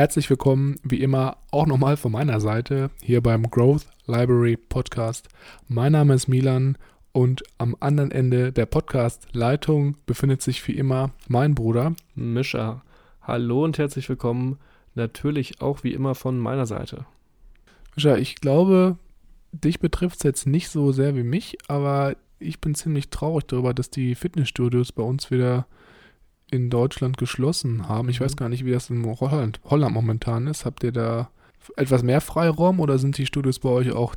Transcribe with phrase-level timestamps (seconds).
[0.00, 5.28] Herzlich willkommen, wie immer, auch nochmal von meiner Seite hier beim Growth Library Podcast.
[5.68, 6.78] Mein Name ist Milan
[7.12, 12.80] und am anderen Ende der Podcast-Leitung befindet sich wie immer mein Bruder Mischa.
[13.20, 14.58] Hallo und herzlich willkommen,
[14.94, 17.04] natürlich auch wie immer von meiner Seite.
[17.94, 18.96] Mischa, ich glaube,
[19.52, 23.74] dich betrifft es jetzt nicht so sehr wie mich, aber ich bin ziemlich traurig darüber,
[23.74, 25.66] dass die Fitnessstudios bei uns wieder
[26.50, 28.08] in Deutschland geschlossen haben.
[28.08, 28.36] Ich weiß mhm.
[28.36, 30.64] gar nicht, wie das in Holland, Holland momentan ist.
[30.64, 31.30] Habt ihr da
[31.76, 34.14] etwas mehr Freiraum oder sind die Studios bei euch auch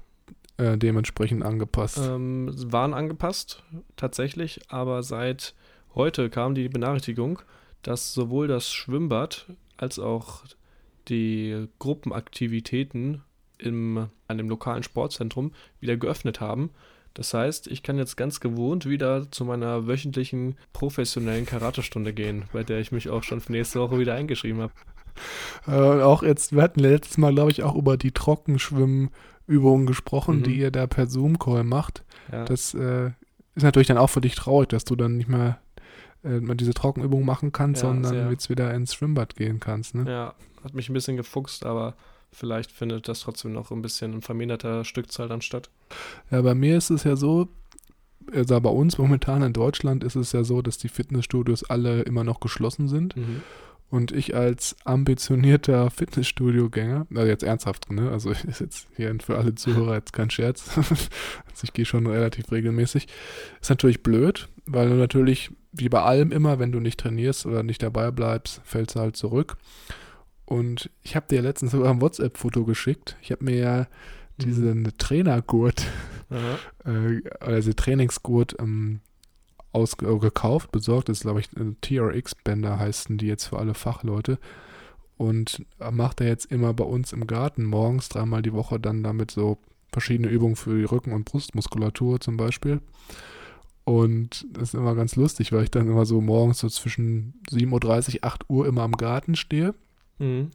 [0.57, 1.99] äh, dementsprechend angepasst?
[2.01, 3.63] Ähm, waren angepasst,
[3.95, 5.53] tatsächlich, aber seit
[5.95, 7.39] heute kam die Benachrichtigung,
[7.81, 10.43] dass sowohl das Schwimmbad als auch
[11.09, 13.21] die Gruppenaktivitäten
[13.57, 16.71] im, an dem lokalen Sportzentrum wieder geöffnet haben.
[17.13, 22.63] Das heißt, ich kann jetzt ganz gewohnt wieder zu meiner wöchentlichen professionellen Karatestunde gehen, bei
[22.63, 24.73] der ich mich auch schon für nächste Woche wieder eingeschrieben habe.
[25.67, 30.43] Äh, auch jetzt, wir hatten letztes Mal, glaube ich, auch über die Trockenschwimmübungen gesprochen, mhm.
[30.43, 32.03] die ihr da per Zoom-Call macht.
[32.31, 32.45] Ja.
[32.45, 33.11] Das äh,
[33.55, 35.59] ist natürlich dann auch für dich traurig, dass du dann nicht mehr
[36.23, 39.93] äh, diese Trockenübungen machen kannst, ja, sondern jetzt wieder ins Schwimmbad gehen kannst.
[39.93, 40.09] Ne?
[40.09, 40.33] Ja,
[40.63, 41.95] hat mich ein bisschen gefuchst, aber
[42.33, 45.69] vielleicht findet das trotzdem noch ein bisschen in verminderter Stückzahl dann statt.
[46.31, 47.47] Ja, bei mir ist es ja so,
[48.31, 52.23] also bei uns momentan in Deutschland ist es ja so, dass die Fitnessstudios alle immer
[52.23, 53.15] noch geschlossen sind.
[53.15, 53.41] Mhm.
[53.89, 58.09] Und ich als ambitionierter Fitnessstudio-Gänger, also jetzt ernsthaft, ne?
[58.09, 60.71] Also ist jetzt hier für alle Zuhörer jetzt kein Scherz.
[60.77, 63.07] also ich gehe schon relativ regelmäßig.
[63.61, 67.61] Ist natürlich blöd, weil du natürlich, wie bei allem immer, wenn du nicht trainierst oder
[67.61, 69.57] nicht dabei bleibst, fällst du halt zurück.
[70.53, 73.17] Und ich habe dir letztens sogar ein WhatsApp-Foto geschickt.
[73.23, 73.87] Ich habe mir ja
[74.37, 74.97] diesen mhm.
[74.99, 75.87] Trainergurt,
[76.85, 78.99] äh, also Trainingsgurt ähm,
[79.71, 81.09] aus, äh, gekauft, besorgt.
[81.09, 81.49] Das ist, glaube ich,
[81.81, 84.37] TRX-Bänder heißen die jetzt für alle Fachleute.
[85.17, 89.31] Und macht er jetzt immer bei uns im Garten morgens dreimal die Woche dann damit
[89.31, 89.57] so
[89.91, 92.79] verschiedene Übungen für die Rücken- und Brustmuskulatur zum Beispiel.
[93.85, 98.17] Und das ist immer ganz lustig, weil ich dann immer so morgens so zwischen 7.30
[98.17, 99.73] Uhr, 8 Uhr immer am Garten stehe
[100.19, 100.51] Mhm.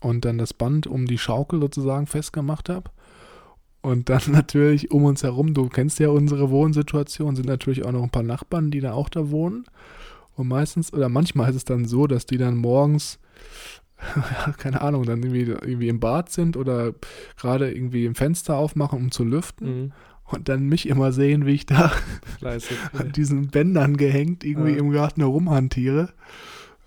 [0.00, 2.90] Und dann das Band um die Schaukel sozusagen festgemacht habe.
[3.80, 8.02] Und dann natürlich um uns herum, du kennst ja unsere Wohnsituation, sind natürlich auch noch
[8.02, 9.66] ein paar Nachbarn, die da auch da wohnen.
[10.36, 13.18] Und meistens, oder manchmal ist es dann so, dass die dann morgens,
[14.58, 16.92] keine Ahnung, dann irgendwie, irgendwie im Bad sind oder
[17.36, 19.66] gerade irgendwie im Fenster aufmachen, um zu lüften.
[19.66, 19.92] Mhm.
[20.24, 21.92] Und dann mich immer sehen, wie ich da
[22.38, 24.78] Fleißig, an diesen Bändern gehängt irgendwie ja.
[24.78, 26.14] im Garten herumhantiere.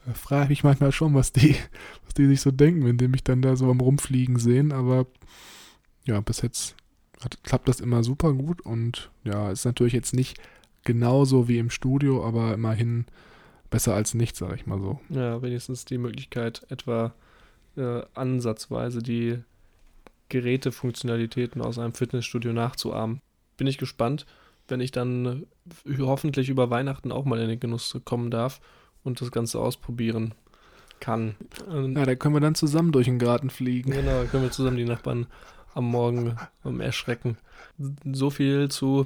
[0.08, 1.58] Da frage ich mich manchmal schon, was die,
[2.06, 4.72] was die sich so denken, wenn die mich dann da so am Rumfliegen sehen.
[4.72, 5.06] Aber
[6.06, 6.78] ja, bis jetzt
[7.20, 10.40] hat, klappt das immer super gut und ja, ist natürlich jetzt nicht
[10.86, 13.06] genauso wie im Studio, aber immerhin
[13.70, 15.02] besser als nichts, sage ich mal so.
[15.10, 17.14] Ja, wenigstens die Möglichkeit, etwa
[17.76, 19.40] äh, ansatzweise die
[20.30, 23.20] Gerätefunktionalitäten aus einem Fitnessstudio nachzuahmen.
[23.58, 24.26] Bin ich gespannt,
[24.70, 25.48] wenn ich dann
[25.86, 28.62] äh, hoffentlich über Weihnachten auch mal in den Genuss kommen darf
[29.04, 30.34] und das Ganze ausprobieren
[31.00, 31.36] kann.
[31.68, 33.92] Und ja, da können wir dann zusammen durch den Garten fliegen.
[33.92, 35.28] Genau, da können wir zusammen die Nachbarn
[35.74, 37.38] am Morgen um erschrecken.
[38.12, 39.06] So viel zu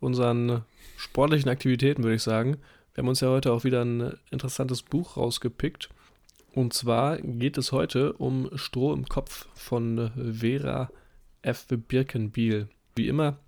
[0.00, 0.64] unseren
[0.96, 2.58] sportlichen Aktivitäten, würde ich sagen.
[2.94, 5.88] Wir haben uns ja heute auch wieder ein interessantes Buch rausgepickt.
[6.54, 10.90] Und zwar geht es heute um Stroh im Kopf von Vera
[11.42, 11.66] F.
[11.68, 12.68] Birkenbiel.
[12.96, 13.38] Wie immer,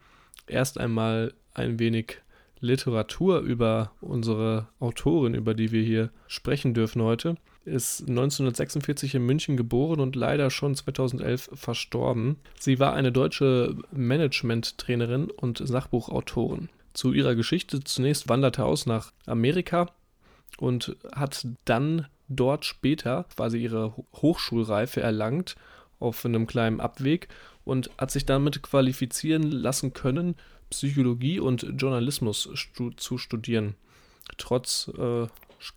[0.46, 2.18] erst einmal ein wenig
[2.60, 9.56] Literatur über unsere Autorin, über die wir hier sprechen dürfen heute, ist 1946 in München
[9.56, 12.36] geboren und leider schon 2011 verstorben.
[12.58, 16.68] Sie war eine deutsche Management-Trainerin und Sachbuchautorin.
[16.92, 19.86] Zu ihrer Geschichte zunächst wanderte aus nach Amerika
[20.58, 25.56] und hat dann dort später quasi ihre Hochschulreife erlangt
[25.98, 27.28] auf einem kleinen Abweg
[27.64, 30.34] und hat sich damit qualifizieren lassen können
[30.70, 33.74] Psychologie und Journalismus stu zu studieren,
[34.38, 35.26] trotz äh,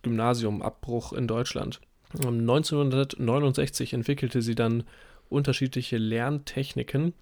[0.01, 1.81] Gymnasiumabbruch in Deutschland.
[2.13, 4.83] 1969 entwickelte sie dann
[5.29, 7.13] unterschiedliche Lerntechniken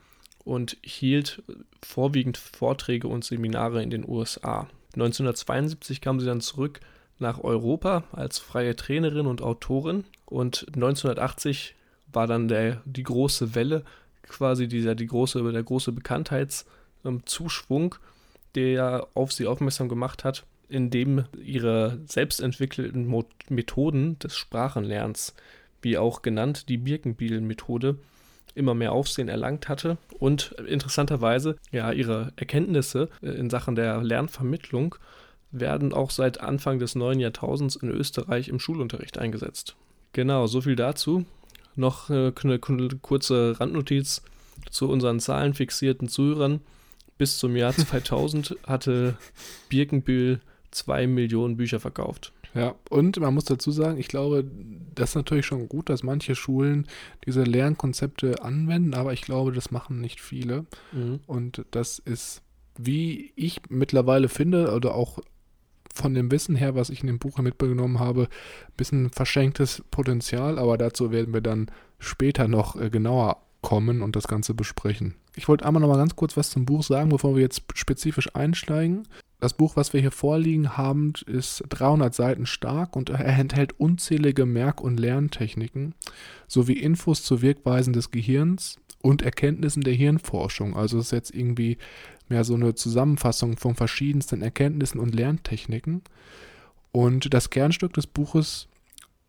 [0.43, 1.43] und hielt
[1.81, 4.67] vorwiegend Vorträge und Seminare in den USA.
[4.93, 6.81] 1972 kam sie dann zurück
[7.19, 11.75] nach Europa als freie Trainerin und Autorin und 1980
[12.11, 13.83] war dann der, die große Welle,
[14.23, 15.93] quasi dieser, die große, der große
[17.03, 17.95] Bekanntheitszuschwung,
[18.55, 23.13] der auf sie aufmerksam gemacht hat, indem ihre selbstentwickelten
[23.49, 25.35] Methoden des Sprachenlernens,
[25.81, 27.97] wie auch genannt die Birkenbiel-Methode,
[28.53, 34.95] immer mehr Aufsehen erlangt hatte und interessanterweise ja ihre Erkenntnisse äh, in Sachen der Lernvermittlung
[35.51, 39.75] werden auch seit Anfang des neuen Jahrtausends in Österreich im Schulunterricht eingesetzt.
[40.13, 41.25] Genau, so viel dazu.
[41.75, 44.21] Noch äh, eine kurze Randnotiz
[44.69, 46.61] zu unseren zahlenfixierten Zuhörern.
[47.21, 49.15] Bis zum Jahr 2000 hatte
[49.69, 50.39] Birkenbühl
[50.71, 52.33] zwei Millionen Bücher verkauft.
[52.55, 54.43] Ja, und man muss dazu sagen, ich glaube,
[54.95, 56.87] das ist natürlich schon gut, dass manche Schulen
[57.27, 60.65] diese Lernkonzepte anwenden, aber ich glaube, das machen nicht viele.
[60.93, 61.19] Mhm.
[61.27, 62.41] Und das ist,
[62.75, 65.19] wie ich mittlerweile finde, oder auch
[65.93, 70.57] von dem Wissen her, was ich in dem Buch mitgenommen habe, ein bisschen verschenktes Potenzial,
[70.57, 71.69] aber dazu werden wir dann
[71.99, 75.13] später noch äh, genauer kommen und das Ganze besprechen.
[75.35, 78.35] Ich wollte einmal noch mal ganz kurz was zum Buch sagen, bevor wir jetzt spezifisch
[78.35, 79.07] einsteigen.
[79.39, 84.45] Das Buch, was wir hier vorliegen haben, ist 300 Seiten stark und er enthält unzählige
[84.45, 85.95] Merk- und Lerntechniken
[86.47, 90.75] sowie Infos zu Wirkweisen des Gehirns und Erkenntnissen der Hirnforschung.
[90.75, 91.77] Also es ist jetzt irgendwie
[92.29, 96.03] mehr so eine Zusammenfassung von verschiedensten Erkenntnissen und Lerntechniken.
[96.91, 98.67] Und das Kernstück des Buches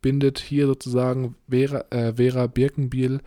[0.03, 3.21] bindet hier sozusagen Vera, äh, Vera Birkenbiel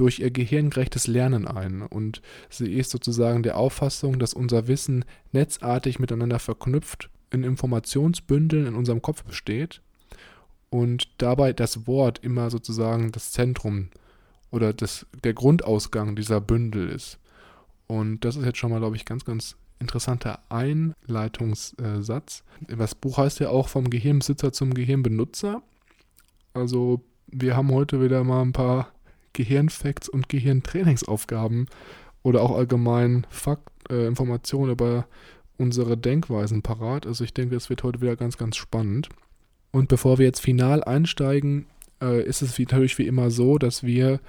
[0.00, 1.82] durch ihr gehirngerechtes Lernen ein.
[1.82, 8.74] Und sie ist sozusagen der Auffassung, dass unser Wissen netzartig miteinander verknüpft in Informationsbündeln in
[8.74, 9.82] unserem Kopf besteht
[10.70, 13.90] und dabei das Wort immer sozusagen das Zentrum
[14.50, 17.18] oder das, der Grundausgang dieser Bündel ist.
[17.86, 22.42] Und das ist jetzt schon mal, glaube ich, ganz, ganz interessanter Einleitungssatz.
[22.68, 25.62] Das Buch heißt ja auch vom Gehirnbesitzer zum Gehirnbenutzer.
[26.54, 28.92] Also wir haben heute wieder mal ein paar
[29.32, 31.68] Gehirnfacts und Gehirntrainingsaufgaben
[32.22, 35.06] oder auch allgemein Fakt, äh, Informationen über
[35.56, 37.06] unsere Denkweisen parat.
[37.06, 39.08] Also ich denke, es wird heute wieder ganz, ganz spannend.
[39.72, 41.66] Und bevor wir jetzt final einsteigen,
[42.02, 44.20] äh, ist es wie, natürlich wie immer so, dass wir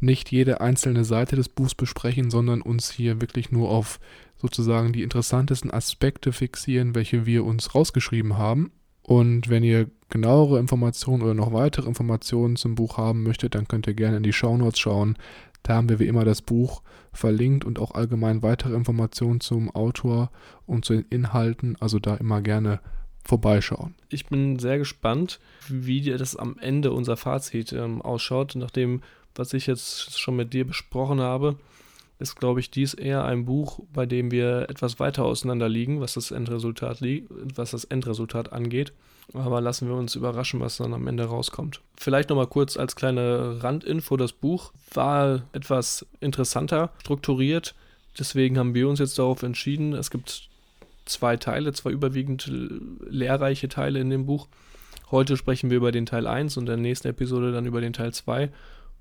[0.00, 3.98] nicht jede einzelne Seite des Buchs besprechen, sondern uns hier wirklich nur auf
[4.36, 8.70] sozusagen die interessantesten Aspekte fixieren, welche wir uns rausgeschrieben haben.
[9.06, 13.86] Und wenn ihr genauere Informationen oder noch weitere Informationen zum Buch haben möchtet, dann könnt
[13.86, 15.16] ihr gerne in die Shownotes schauen.
[15.62, 16.82] Da haben wir wie immer das Buch
[17.12, 20.32] verlinkt und auch allgemein weitere Informationen zum Autor
[20.66, 21.76] und zu den Inhalten.
[21.78, 22.80] Also da immer gerne
[23.24, 23.94] vorbeischauen.
[24.08, 25.38] Ich bin sehr gespannt,
[25.68, 29.02] wie dir das am Ende unser Fazit ähm, ausschaut, nach dem,
[29.36, 31.56] was ich jetzt schon mit dir besprochen habe
[32.18, 36.14] ist, glaube ich, dies eher ein Buch, bei dem wir etwas weiter auseinander liegen, was
[36.14, 37.00] das Endresultat,
[37.54, 38.92] was das Endresultat angeht.
[39.34, 41.80] Aber lassen wir uns überraschen, was dann am Ende rauskommt.
[41.96, 47.74] Vielleicht nochmal kurz als kleine Randinfo: Das Buch war etwas interessanter strukturiert.
[48.18, 49.92] Deswegen haben wir uns jetzt darauf entschieden.
[49.92, 50.48] Es gibt
[51.04, 52.50] zwei Teile, zwei überwiegend
[53.08, 54.48] lehrreiche Teile in dem Buch.
[55.10, 57.92] Heute sprechen wir über den Teil 1 und in der nächsten Episode dann über den
[57.92, 58.50] Teil 2.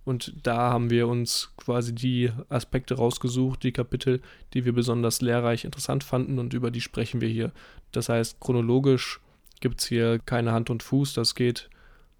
[0.06, 4.22] Und da haben wir uns quasi die Aspekte rausgesucht, die Kapitel,
[4.54, 7.52] die wir besonders lehrreich interessant fanden und über die sprechen wir hier.
[7.92, 9.20] Das heißt, chronologisch
[9.62, 11.70] gibt es hier keine Hand und Fuß, das geht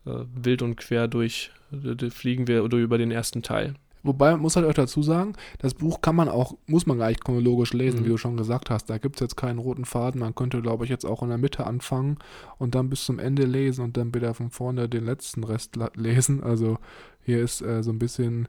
[0.06, 3.76] äh, wild und quer durch, äh, fliegen wir oder über den ersten Teil.
[4.06, 7.10] Wobei, man muss halt euch dazu sagen, das Buch kann man auch, muss man gar
[7.10, 8.06] nicht chronologisch lesen, mhm.
[8.06, 8.88] wie du schon gesagt hast.
[8.88, 10.22] Da gibt es jetzt keinen roten Faden.
[10.22, 12.20] Man könnte, glaube ich, jetzt auch in der Mitte anfangen
[12.60, 16.44] und dann bis zum Ende lesen und dann wieder von vorne den letzten Rest lesen.
[16.44, 16.78] Also
[17.24, 18.48] hier ist äh, so ein bisschen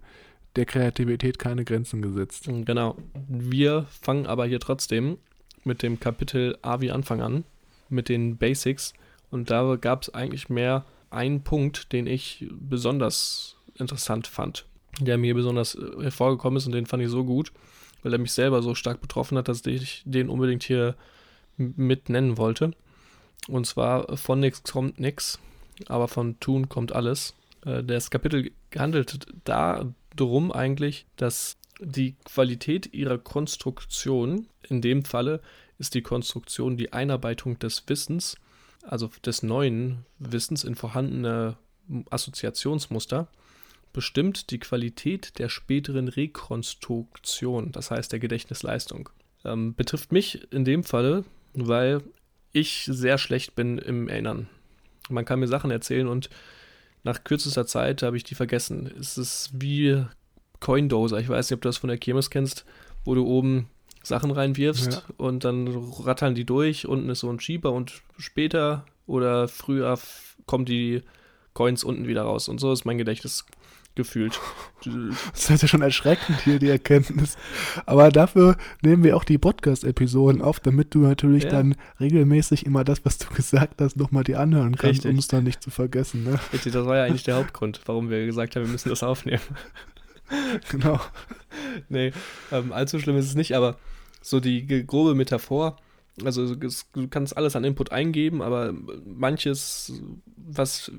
[0.57, 2.49] der Kreativität keine Grenzen gesetzt.
[2.49, 2.97] Mhm, genau.
[3.27, 5.17] Wir fangen aber hier trotzdem
[5.65, 7.45] mit dem Kapitel A wie Anfang an,
[7.89, 8.93] mit den Basics.
[9.31, 14.67] Und da gab es eigentlich mehr einen Punkt, den ich besonders interessant fand
[15.01, 17.53] der mir besonders äh, hervorgekommen ist und den fand ich so gut,
[18.03, 20.95] weil er mich selber so stark betroffen hat, dass ich den unbedingt hier
[21.57, 22.73] mit nennen wollte.
[23.49, 25.39] Und zwar von nichts kommt nichts,
[25.89, 27.35] aber von tun kommt alles.
[27.65, 35.41] Äh, das Kapitel handelt darum eigentlich, dass die Qualität ihrer Konstruktion, in dem Falle
[35.79, 38.37] ist die Konstruktion die Einarbeitung des Wissens,
[38.83, 41.57] also des neuen Wissens in vorhandene
[42.11, 43.29] Assoziationsmuster,
[43.97, 49.09] bestimmt die Qualität der späteren Rekonstruktion, das heißt der Gedächtnisleistung.
[49.43, 51.25] Ähm, betrifft mich in dem Falle,
[51.55, 52.03] weil
[52.53, 54.51] ich sehr schlecht bin im Erinnern.
[55.09, 56.29] Man kann mir Sachen erzählen und
[57.05, 58.93] nach kürzester Zeit habe ich die vergessen.
[59.01, 60.05] Es ist wie
[60.61, 61.19] Coindoser.
[61.19, 62.67] Ich weiß nicht, ob du das von der Kirmes kennst,
[63.03, 63.71] wo du oben
[64.03, 65.03] Sachen reinwirfst ja.
[65.17, 66.87] und dann rattern die durch.
[66.87, 69.99] Unten ist so ein Schieber und später oder früher
[70.45, 71.03] kommen die
[71.55, 72.51] Coins unten wieder raus.
[72.51, 73.47] Und so ist mein Gedächtnis
[73.97, 74.39] gefühlt.
[75.33, 77.37] Das ist ja schon erschreckend hier, die Erkenntnis.
[77.87, 81.51] Aber dafür nehmen wir auch die Podcast-Episoden auf, damit du natürlich ja.
[81.51, 85.43] dann regelmäßig immer das, was du gesagt hast, nochmal dir anhören kannst, um es dann
[85.43, 86.23] nicht zu vergessen.
[86.23, 86.39] Ne?
[86.53, 89.43] Richtig, das war ja eigentlich der Hauptgrund, warum wir gesagt haben, wir müssen das aufnehmen.
[90.71, 90.99] Genau.
[91.89, 92.11] nee,
[92.51, 93.77] ähm, allzu schlimm ist es nicht, aber
[94.21, 95.77] so die grobe Metaphor
[96.25, 98.73] also du kannst alles an Input eingeben, aber
[99.05, 99.93] manches,
[100.37, 100.91] was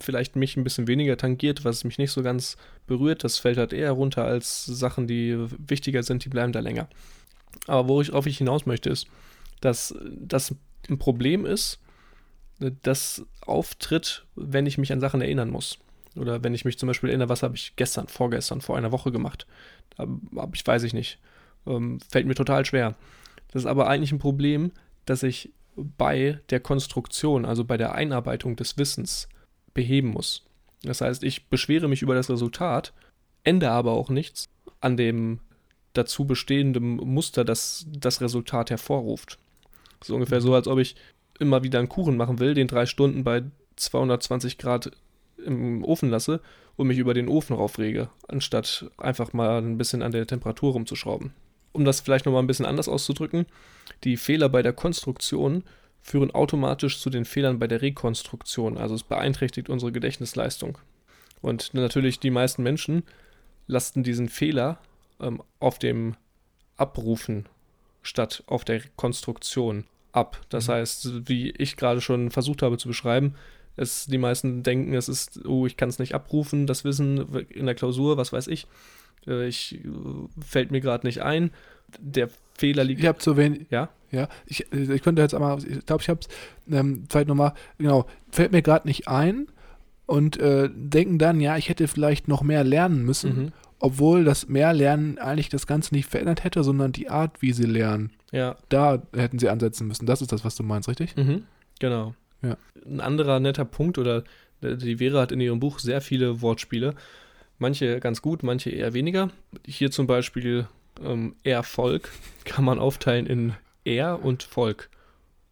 [0.00, 3.72] vielleicht mich ein bisschen weniger tangiert, was mich nicht so ganz berührt, das fällt halt
[3.72, 6.88] eher runter als Sachen, die wichtiger sind, die bleiben da länger.
[7.66, 9.08] Aber worauf ich hinaus möchte, ist,
[9.60, 10.54] dass das
[10.88, 11.80] ein Problem ist,
[12.82, 15.78] das auftritt, wenn ich mich an Sachen erinnern muss.
[16.16, 19.12] Oder wenn ich mich zum Beispiel erinnere, was habe ich gestern, vorgestern, vor einer Woche
[19.12, 19.46] gemacht.
[20.52, 21.18] Ich weiß ich nicht.
[21.66, 22.96] Ähm, fällt mir total schwer.
[23.50, 24.72] Das ist aber eigentlich ein Problem,
[25.04, 29.28] das ich bei der Konstruktion, also bei der Einarbeitung des Wissens,
[29.74, 30.44] beheben muss.
[30.82, 32.92] Das heißt, ich beschwere mich über das Resultat,
[33.44, 34.48] ändere aber auch nichts
[34.80, 35.40] an dem
[35.92, 39.38] dazu bestehenden Muster, das das Resultat hervorruft.
[40.00, 40.96] Ist ungefähr so, als ob ich
[41.38, 43.42] immer wieder einen Kuchen machen will, den drei Stunden bei
[43.76, 44.92] 220 Grad
[45.44, 46.40] im Ofen lasse
[46.76, 51.32] und mich über den Ofen raufrege, anstatt einfach mal ein bisschen an der Temperatur rumzuschrauben
[51.72, 53.46] um das vielleicht nochmal ein bisschen anders auszudrücken,
[54.04, 55.64] die Fehler bei der Konstruktion
[56.02, 58.78] führen automatisch zu den Fehlern bei der Rekonstruktion.
[58.78, 60.78] Also es beeinträchtigt unsere Gedächtnisleistung.
[61.42, 63.02] Und natürlich die meisten Menschen
[63.66, 64.78] lasten diesen Fehler
[65.20, 66.16] ähm, auf dem
[66.76, 67.46] Abrufen
[68.02, 70.40] statt auf der Konstruktion ab.
[70.48, 70.72] Das mhm.
[70.72, 73.34] heißt, wie ich gerade schon versucht habe zu beschreiben,
[73.76, 77.66] es, die meisten denken, es ist, oh, ich kann es nicht abrufen, das Wissen in
[77.66, 78.66] der Klausur, was weiß ich.
[79.26, 79.80] Äh, ich
[80.46, 81.50] fällt mir gerade nicht ein.
[81.98, 83.00] Der Fehler liegt.
[83.00, 83.66] Ich habe zu wenig.
[83.70, 83.88] Ja?
[84.10, 86.28] Ja, ich, äh, ich könnte jetzt einmal, ich glaube, ich habe es
[86.72, 89.46] ähm, vielleicht nochmal, genau, fällt mir gerade nicht ein
[90.06, 93.52] und äh, denken dann, ja, ich hätte vielleicht noch mehr lernen müssen, mhm.
[93.78, 97.66] obwohl das mehr Lernen eigentlich das Ganze nicht verändert hätte, sondern die Art, wie sie
[97.66, 98.10] lernen.
[98.32, 98.56] Ja.
[98.68, 100.06] Da hätten sie ansetzen müssen.
[100.06, 101.16] Das ist das, was du meinst, richtig?
[101.16, 101.44] Mhm.
[101.78, 102.14] Genau.
[102.42, 102.56] Ja.
[102.84, 104.24] Ein anderer netter Punkt, oder
[104.62, 106.94] die Vera hat in ihrem Buch sehr viele Wortspiele.
[107.60, 109.30] Manche ganz gut, manche eher weniger.
[109.66, 110.66] Hier zum Beispiel
[111.04, 112.10] ähm, Erfolg
[112.44, 114.88] kann man aufteilen in Er und Volk.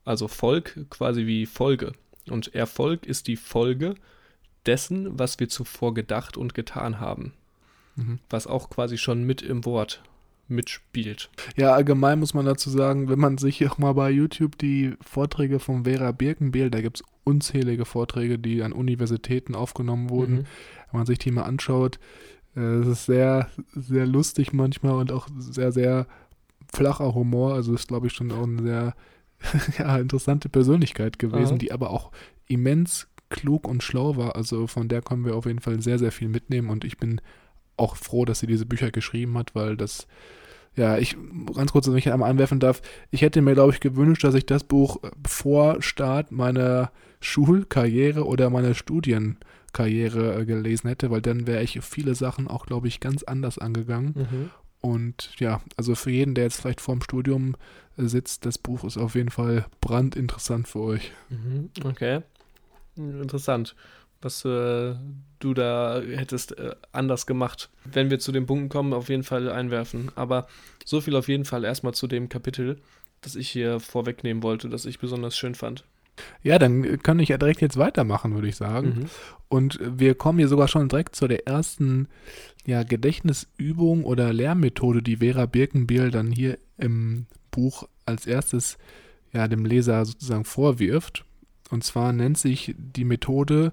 [0.07, 1.93] Also Volk quasi wie Folge.
[2.31, 3.95] Und Erfolg ist die Folge
[4.65, 7.35] dessen, was wir zuvor gedacht und getan haben.
[7.95, 8.21] Mhm.
[8.31, 10.03] Was auch quasi schon mit im Wort
[10.49, 11.29] mitspielt.
[11.57, 15.59] Ja, allgemein muss man dazu sagen, wenn man sich auch mal bei YouTube die Vorträge
[15.59, 20.47] von Vera Birkenbehl, da gibt es unzählige Vorträge, die an Universitäten aufgenommen wurden, mhm
[20.90, 21.99] wenn man sich die mal anschaut,
[22.57, 26.07] äh, es ist sehr, sehr lustig manchmal und auch sehr, sehr
[26.73, 27.54] flacher Humor.
[27.54, 28.95] Also ist, glaube ich, schon auch eine sehr
[29.78, 31.59] ja, interessante Persönlichkeit gewesen, Aha.
[31.59, 32.11] die aber auch
[32.47, 34.37] immens klug und schlau war.
[34.37, 37.21] Also von der können wir auf jeden Fall sehr, sehr viel mitnehmen und ich bin
[37.76, 40.09] auch froh, dass sie diese Bücher geschrieben hat, weil das,
[40.75, 41.16] ja, ich
[41.54, 44.47] ganz kurz, wenn ich einmal anwerfen darf, ich hätte mir, glaube ich, gewünscht, dass ich
[44.47, 46.90] das Buch vor Start meiner
[47.21, 49.38] Schulkarriere oder meiner Studien
[49.72, 53.58] Karriere äh, gelesen hätte, weil dann wäre ich viele Sachen auch, glaube ich, ganz anders
[53.58, 54.14] angegangen.
[54.16, 54.50] Mhm.
[54.80, 57.56] Und ja, also für jeden, der jetzt vielleicht vorm Studium
[57.96, 61.12] äh, sitzt, das Buch ist auf jeden Fall brandinteressant für euch.
[61.30, 61.70] Mhm.
[61.84, 62.22] Okay.
[62.96, 63.76] Interessant,
[64.20, 64.94] was äh,
[65.38, 67.70] du da hättest äh, anders gemacht.
[67.84, 70.10] Wenn wir zu den Punkten kommen, auf jeden Fall einwerfen.
[70.16, 70.48] Aber
[70.84, 72.80] so viel auf jeden Fall erstmal zu dem Kapitel,
[73.20, 75.84] das ich hier vorwegnehmen wollte, das ich besonders schön fand.
[76.42, 78.88] Ja, dann kann ich ja direkt jetzt weitermachen, würde ich sagen.
[78.88, 79.06] Mhm.
[79.48, 82.08] Und wir kommen hier sogar schon direkt zu der ersten
[82.66, 88.78] ja, Gedächtnisübung oder Lehrmethode, die Vera Birkenbiel dann hier im Buch als erstes
[89.32, 91.25] ja, dem Leser sozusagen vorwirft.
[91.70, 93.72] Und zwar nennt sich die Methode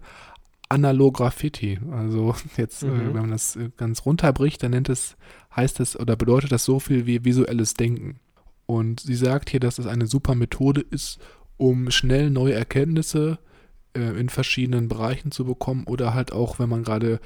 [0.69, 1.79] Analograffiti.
[1.91, 3.01] Also jetzt, äh, mhm.
[3.01, 5.15] äh, wenn man das äh, ganz runterbricht, dann nennt es,
[5.55, 8.19] heißt es oder bedeutet das so viel wie visuelles Denken.
[8.65, 11.19] Und sie sagt hier, dass es eine super Methode ist,
[11.57, 13.39] um schnell neue Erkenntnisse
[13.95, 17.19] äh, in verschiedenen Bereichen zu bekommen oder halt auch, wenn man gerade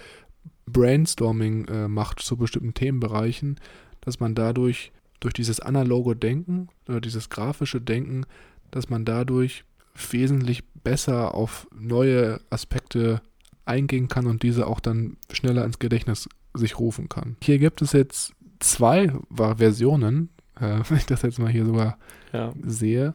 [0.66, 3.60] Brainstorming äh, macht zu bestimmten Themenbereichen,
[4.02, 8.26] dass man dadurch durch dieses analoge Denken oder dieses grafische Denken,
[8.72, 9.64] dass man dadurch
[10.12, 13.22] wesentlich besser auf neue Aspekte
[13.66, 17.36] eingehen kann und diese auch dann schneller ins Gedächtnis sich rufen kann.
[17.44, 21.98] Hier gibt es jetzt zwei Versionen äh, wenn ich das jetzt mal hier sogar
[22.34, 22.54] ja.
[22.64, 23.14] sehe.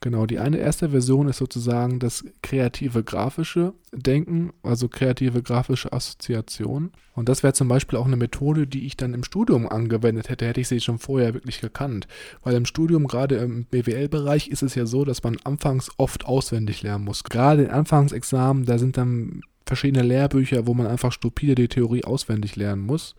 [0.00, 6.92] Genau, die eine erste Version ist sozusagen das kreative grafische Denken, also kreative grafische Assoziation.
[7.14, 10.46] Und das wäre zum Beispiel auch eine Methode, die ich dann im Studium angewendet hätte,
[10.46, 12.06] hätte ich sie schon vorher wirklich gekannt.
[12.44, 16.82] Weil im Studium, gerade im BWL-Bereich, ist es ja so, dass man anfangs oft auswendig
[16.82, 17.24] lernen muss.
[17.24, 22.56] Gerade in Anfangsexamen, da sind dann verschiedene Lehrbücher, wo man einfach stupide die Theorie auswendig
[22.56, 23.14] lernen muss.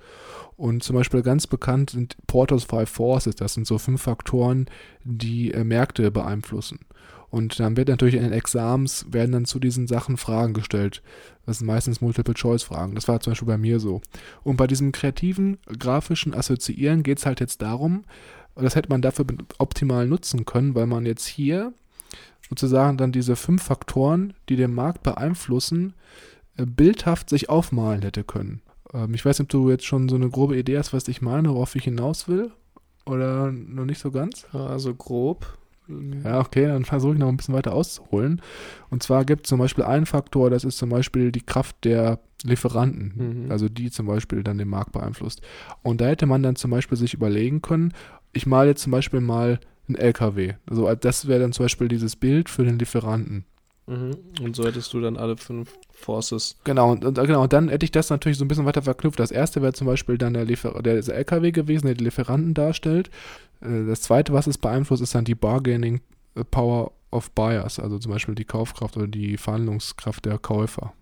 [0.58, 3.36] Und zum Beispiel ganz bekannt sind Porter's Five Forces.
[3.36, 4.66] Das sind so fünf Faktoren,
[5.06, 6.80] die äh, Märkte beeinflussen.
[7.30, 11.04] Und dann wird natürlich in den Exams werden dann zu diesen Sachen Fragen gestellt.
[11.46, 12.96] Das sind meistens Multiple-Choice-Fragen.
[12.96, 14.02] Das war zum Beispiel bei mir so.
[14.44, 18.04] Und bei diesem kreativen, grafischen Assoziieren geht es halt jetzt darum,
[18.56, 19.26] das hätte man dafür
[19.60, 21.72] optimal nutzen können, weil man jetzt hier
[22.50, 25.94] sozusagen dann diese fünf Faktoren, die den Markt beeinflussen,
[26.66, 28.62] bildhaft sich aufmalen hätte können.
[28.94, 31.22] Ähm, ich weiß nicht, ob du jetzt schon so eine grobe Idee hast, was ich
[31.22, 32.52] meine, worauf ich hinaus will.
[33.06, 34.46] Oder noch nicht so ganz?
[34.54, 35.58] Also grob.
[36.24, 38.42] Ja, okay, dann versuche ich noch ein bisschen weiter auszuholen.
[38.92, 42.20] Und zwar gibt es zum Beispiel einen Faktor, das ist zum Beispiel die Kraft der
[42.44, 43.52] Lieferanten, mhm.
[43.52, 45.42] also die zum Beispiel dann den Markt beeinflusst.
[45.82, 47.94] Und da hätte man dann zum Beispiel sich überlegen können,
[48.34, 50.54] ich male jetzt zum Beispiel mal einen LKW.
[50.68, 53.46] Also das wäre dann zum Beispiel dieses Bild für den Lieferanten.
[53.90, 54.18] Mhm.
[54.44, 56.58] Und so hättest du dann alle fünf Forces.
[56.64, 59.20] Genau, und, und, genau, und dann hätte ich das natürlich so ein bisschen weiter verknüpft.
[59.20, 63.10] Das erste wäre zum Beispiel dann der, Liefer der LKW gewesen, der die Lieferanten darstellt.
[63.62, 66.02] Äh, das zweite, was es beeinflusst, ist dann die Bargaining
[66.52, 70.94] Power of Buyers, also zum Beispiel die Kaufkraft oder die Verhandlungskraft der Käufer.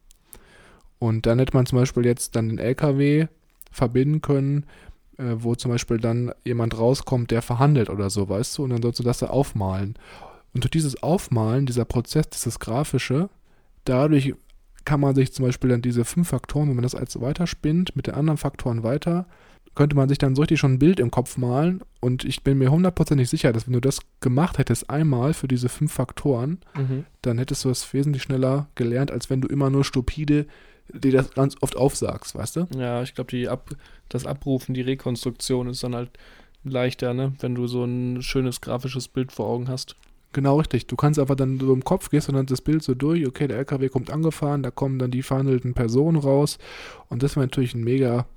[0.97, 3.27] Und dann hätte man zum Beispiel jetzt dann den LKW
[3.69, 4.65] verbinden können,
[5.17, 8.81] äh, wo zum Beispiel dann jemand rauskommt, der verhandelt oder so, weißt du, und dann
[8.81, 9.95] sollst du das da aufmalen.
[10.53, 13.29] Und durch dieses Aufmalen, dieser Prozess, dieses Grafische,
[13.85, 14.33] dadurch
[14.85, 18.07] kann man sich zum Beispiel dann diese fünf Faktoren, wenn man das als weiterspinnt, mit
[18.07, 19.27] den anderen Faktoren weiter,
[19.75, 21.81] könnte man sich dann so richtig schon ein Bild im Kopf malen.
[21.99, 25.69] Und ich bin mir hundertprozentig sicher, dass wenn du das gemacht hättest einmal für diese
[25.69, 27.05] fünf Faktoren, mhm.
[27.21, 30.47] dann hättest du es wesentlich schneller gelernt, als wenn du immer nur stupide
[30.93, 32.67] dir das ganz oft aufsagst, weißt du?
[32.75, 33.69] Ja, ich glaube, Ab
[34.09, 36.11] das Abrufen, die Rekonstruktion ist dann halt
[36.63, 37.33] leichter, ne?
[37.39, 39.95] wenn du so ein schönes grafisches Bild vor Augen hast.
[40.33, 40.87] Genau richtig.
[40.87, 43.47] Du kannst einfach dann so im Kopf gehst und dann das Bild so durch, okay,
[43.47, 46.57] der LKW kommt angefahren, da kommen dann die verhandelten Personen raus
[47.09, 48.27] und das wäre natürlich ein mega,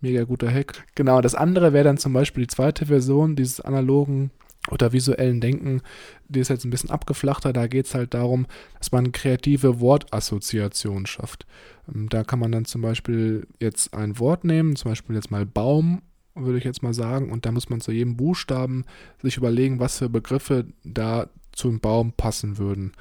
[0.00, 0.84] mega guter Hack.
[0.94, 4.30] Genau, das andere wäre dann zum Beispiel die zweite Version dieses analogen
[4.70, 5.82] oder visuellen Denken,
[6.28, 7.52] die ist jetzt ein bisschen abgeflachter.
[7.52, 8.46] Da geht es halt darum,
[8.78, 11.46] dass man kreative Wortassoziationen schafft.
[11.94, 15.44] Ähm, da kann man dann zum Beispiel jetzt ein Wort nehmen, zum Beispiel jetzt mal
[15.44, 16.02] Baum
[16.34, 17.30] würde ich jetzt mal sagen.
[17.30, 18.84] Und da muss man zu jedem Buchstaben
[19.22, 22.92] sich überlegen, was für Begriffe da zum Baum passen würden.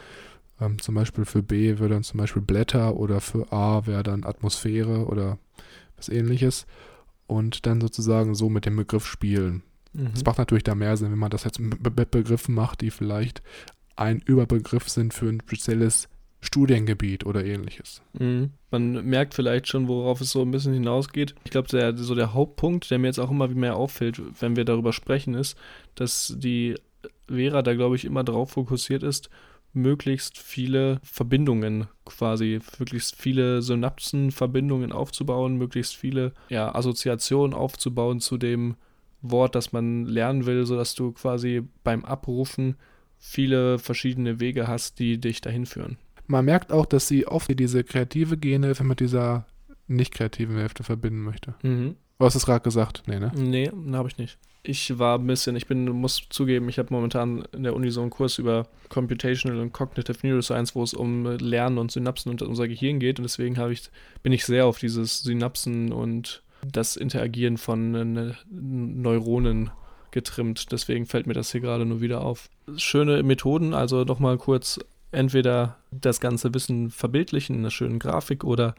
[0.62, 4.24] Ähm, zum Beispiel für B wäre dann zum Beispiel Blätter oder für A wäre dann
[4.24, 5.38] Atmosphäre oder
[5.98, 6.65] was ähnliches.
[7.28, 9.63] Und dann sozusagen so mit dem Begriff spielen.
[9.93, 10.12] Mhm.
[10.13, 13.41] Das macht natürlich da mehr Sinn, wenn man das jetzt mit Begriffen macht, die vielleicht
[13.96, 16.10] ein Überbegriff sind für ein spezielles
[16.43, 18.01] Studiengebiet oder ähnliches.
[18.19, 18.51] Mhm.
[18.69, 21.36] Man merkt vielleicht schon, worauf es so ein bisschen hinausgeht.
[21.45, 24.65] Ich glaube, der, so der Hauptpunkt, der mir jetzt auch immer mehr auffällt, wenn wir
[24.65, 25.58] darüber sprechen, ist,
[25.95, 26.75] dass die
[27.27, 29.29] Vera da, glaube ich, immer darauf fokussiert ist,
[29.71, 38.75] möglichst viele Verbindungen quasi, möglichst viele Synapsenverbindungen aufzubauen, möglichst viele ja, Assoziationen aufzubauen zu dem
[39.21, 42.75] Wort, das man lernen will, sodass du quasi beim Abrufen
[43.17, 45.97] viele verschiedene Wege hast, die dich dahin führen.
[46.27, 49.45] Man merkt auch, dass sie oft diese kreative Gehhilfe mit dieser
[49.88, 51.55] nicht kreativen Hälfte verbinden möchte.
[51.62, 51.95] Mhm.
[52.19, 53.31] Du hast es gerade gesagt, nee, ne?
[53.36, 54.38] Nee, habe ich nicht.
[54.65, 57.99] Ich war ein bisschen, ich bin, muss zugeben, ich habe momentan in der Uni so
[57.99, 62.69] einen Kurs über Computational und Cognitive Neuroscience, wo es um Lernen und Synapsen und unser
[62.69, 63.89] Gehirn geht und deswegen ich,
[64.21, 69.71] bin ich sehr auf dieses Synapsen und das Interagieren von äh, Neuronen
[70.12, 70.71] getrimmt.
[70.71, 72.49] Deswegen fällt mir das hier gerade nur wieder auf.
[72.77, 74.79] Schöne Methoden, also nochmal kurz
[75.13, 78.76] entweder das ganze Wissen verbildlichen in einer schönen Grafik oder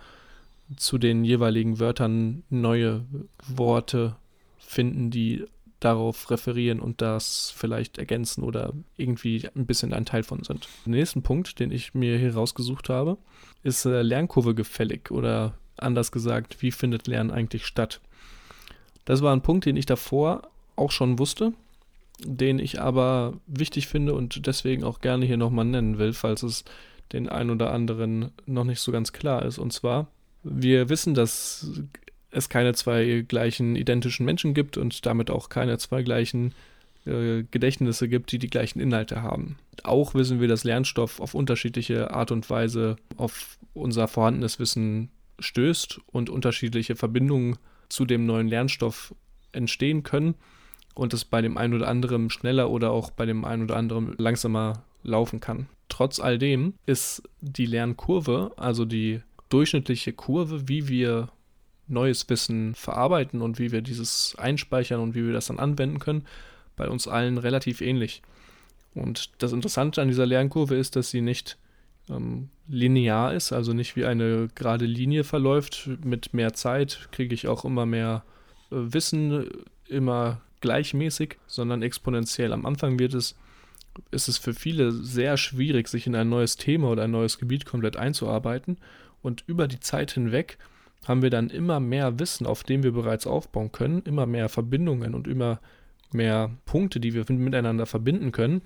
[0.77, 3.05] zu den jeweiligen Wörtern neue
[3.47, 4.17] Worte
[4.59, 5.45] finden, die
[5.81, 10.67] darauf referieren und das vielleicht ergänzen oder irgendwie ein bisschen ein Teil von sind.
[10.87, 13.19] Der nächste Punkt, den ich mir hier rausgesucht habe,
[13.63, 18.01] ist äh, Lernkurve gefällig oder anders gesagt, wie findet Lernen eigentlich statt?
[19.05, 21.53] Das war ein Punkt, den ich davor auch schon wusste,
[22.25, 26.65] den ich aber wichtig finde und deswegen auch gerne hier nochmal nennen will, falls es
[27.13, 29.59] den einen oder anderen noch nicht so ganz klar ist.
[29.59, 30.09] Und zwar,
[30.43, 31.71] wir wissen, dass
[32.31, 36.55] es keine zwei gleichen identischen Menschen gibt und damit auch keine zwei gleichen
[37.07, 39.57] äh, Gedächtnisse gibt, die die gleichen Inhalte haben.
[39.83, 46.01] Auch wissen wir, dass Lernstoff auf unterschiedliche Art und Weise auf unser vorhandenes Wissen stößt
[46.07, 47.57] und unterschiedliche Verbindungen
[47.89, 49.15] zu dem neuen Lernstoff
[49.53, 50.35] entstehen können
[50.95, 54.15] und es bei dem einen oder anderen schneller oder auch bei dem einen oder anderen
[54.19, 55.69] langsamer laufen kann.
[55.89, 61.29] Trotz all dem ist die Lernkurve, also die durchschnittliche Kurve, wie wir
[61.87, 66.25] neues Wissen verarbeiten und wie wir dieses einspeichern und wie wir das dann anwenden können,
[66.77, 68.23] bei uns allen relativ ähnlich.
[68.95, 71.59] Und das Interessante an dieser Lernkurve ist, dass sie nicht
[72.09, 75.91] ähm, linear ist, also nicht wie eine gerade Linie verläuft.
[76.05, 78.25] Mit mehr Zeit kriege ich auch immer mehr
[78.71, 79.49] äh, Wissen,
[79.89, 82.55] immer gleichmäßig, sondern exponentiell.
[82.55, 83.37] Am Anfang wird es,
[84.11, 87.67] ist es für viele sehr schwierig, sich in ein neues Thema oder ein neues Gebiet
[87.67, 88.79] komplett einzuarbeiten.
[89.21, 90.57] Und über die Zeit hinweg
[91.07, 95.15] haben wir dann immer mehr Wissen, auf dem wir bereits aufbauen können, immer mehr Verbindungen
[95.15, 95.61] und immer
[96.13, 98.63] mehr Punkte, die wir miteinander verbinden können,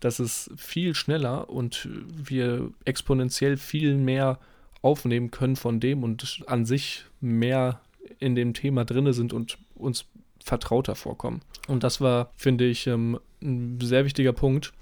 [0.00, 4.38] dass es viel schneller und wir exponentiell viel mehr
[4.80, 7.82] aufnehmen können von dem und an sich mehr
[8.20, 10.06] in dem Thema drinne sind und uns
[10.44, 11.42] vertrauter vorkommen.
[11.68, 14.72] Und das war, finde ich, ähm, ein sehr wichtiger Punkt,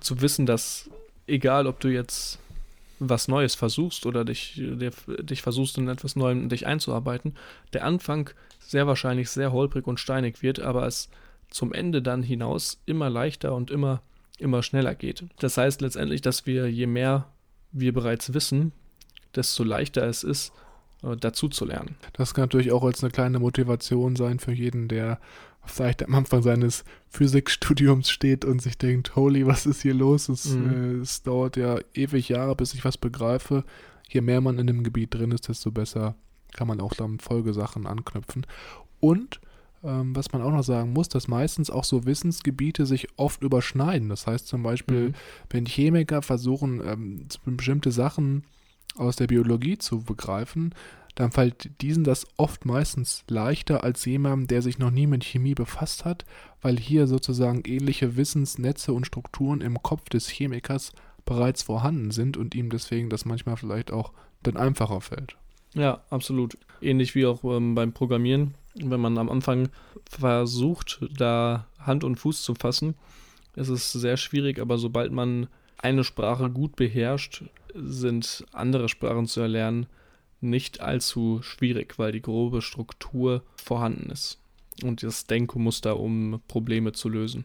[0.00, 0.90] zu wissen, dass
[1.26, 2.38] egal, ob du jetzt
[2.98, 7.34] was Neues versuchst oder dich, dich versuchst in etwas Neuem dich einzuarbeiten,
[7.72, 11.08] der Anfang sehr wahrscheinlich sehr holprig und steinig wird, aber es
[11.50, 14.02] zum Ende dann hinaus immer leichter und immer,
[14.38, 15.24] immer schneller geht.
[15.38, 17.28] Das heißt letztendlich, dass wir, je mehr
[17.72, 18.72] wir bereits wissen,
[19.34, 20.52] desto leichter es ist,
[21.04, 21.96] äh, dazu zu lernen.
[22.12, 25.18] Das kann natürlich auch als eine kleine Motivation sein für jeden, der
[25.66, 30.28] vielleicht am Anfang seines Physikstudiums steht und sich denkt, holy, was ist hier los?
[30.28, 30.98] Es, mhm.
[30.98, 33.64] äh, es dauert ja ewig Jahre, bis ich was begreife.
[34.08, 36.14] Je mehr man in dem Gebiet drin ist, desto besser
[36.52, 38.46] kann man auch dann Folgesachen anknüpfen.
[39.00, 39.40] Und
[39.82, 44.08] ähm, was man auch noch sagen muss, dass meistens auch so Wissensgebiete sich oft überschneiden.
[44.08, 45.14] Das heißt zum Beispiel, mhm.
[45.50, 48.44] wenn Chemiker versuchen, ähm, bestimmte Sachen
[48.96, 50.74] aus der Biologie zu begreifen,
[51.14, 55.54] dann fällt diesen das oft meistens leichter als jemandem, der sich noch nie mit Chemie
[55.54, 56.24] befasst hat,
[56.60, 60.92] weil hier sozusagen ähnliche Wissensnetze und Strukturen im Kopf des Chemikers
[61.24, 65.36] bereits vorhanden sind und ihm deswegen das manchmal vielleicht auch dann einfacher fällt.
[65.74, 66.58] Ja, absolut.
[66.80, 68.54] Ähnlich wie auch ähm, beim Programmieren.
[68.74, 69.68] Wenn man am Anfang
[70.08, 72.94] versucht, da Hand und Fuß zu fassen,
[73.54, 75.46] ist es sehr schwierig, aber sobald man
[75.84, 77.44] eine Sprache gut beherrscht,
[77.74, 79.86] sind andere Sprachen zu erlernen
[80.44, 84.38] nicht allzu schwierig, weil die grobe Struktur vorhanden ist
[84.82, 87.44] und das Denkmuster, um Probleme zu lösen.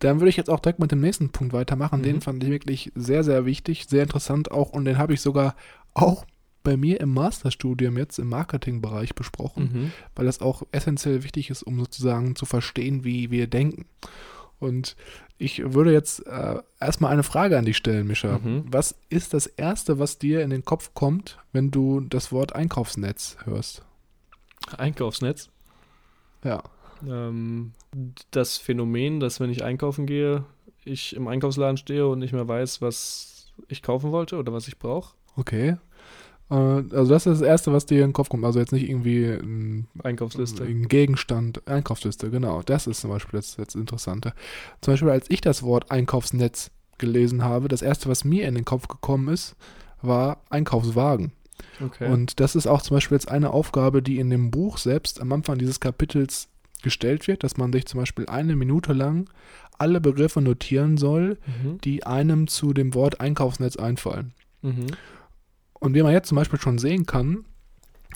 [0.00, 2.00] Dann würde ich jetzt auch direkt mit dem nächsten Punkt weitermachen.
[2.00, 2.04] Mhm.
[2.04, 5.54] Den fand ich wirklich sehr, sehr wichtig, sehr interessant auch und den habe ich sogar
[5.94, 6.24] auch
[6.62, 9.92] bei mir im Masterstudium jetzt im Marketingbereich besprochen, mhm.
[10.14, 13.86] weil das auch essentiell wichtig ist, um sozusagen zu verstehen, wie wir denken.
[14.60, 14.94] Und
[15.38, 18.38] ich würde jetzt äh, erstmal eine Frage an dich stellen, Mischa.
[18.38, 18.64] Mhm.
[18.66, 23.38] Was ist das Erste, was dir in den Kopf kommt, wenn du das Wort Einkaufsnetz
[23.44, 23.82] hörst?
[24.76, 25.48] Einkaufsnetz?
[26.44, 26.62] Ja.
[27.08, 27.72] Ähm,
[28.30, 30.44] das Phänomen, dass wenn ich einkaufen gehe,
[30.84, 34.78] ich im Einkaufsladen stehe und nicht mehr weiß, was ich kaufen wollte oder was ich
[34.78, 35.14] brauche.
[35.36, 35.76] Okay.
[36.50, 38.44] Äh, also das ist das Erste, was dir in den Kopf kommt.
[38.44, 40.64] Also jetzt nicht irgendwie ein, Einkaufsliste.
[40.64, 41.66] Ein Gegenstand.
[41.66, 42.62] Einkaufsliste, genau.
[42.62, 44.34] Das ist zum Beispiel das, das Interessante.
[44.80, 48.64] Zum Beispiel, als ich das Wort Einkaufsnetz gelesen habe, das Erste, was mir in den
[48.64, 49.56] Kopf gekommen ist,
[50.02, 51.32] war Einkaufswagen.
[51.82, 52.10] Okay.
[52.10, 55.32] Und das ist auch zum Beispiel jetzt eine Aufgabe, die in dem Buch selbst am
[55.32, 56.48] Anfang dieses Kapitels
[56.82, 59.28] gestellt wird, dass man sich zum Beispiel eine Minute lang
[59.78, 61.78] alle Begriffe notieren soll, mhm.
[61.78, 64.32] die einem zu dem Wort Einkaufsnetz einfallen.
[64.62, 64.86] Mhm.
[65.80, 67.44] Und wie man jetzt zum Beispiel schon sehen kann,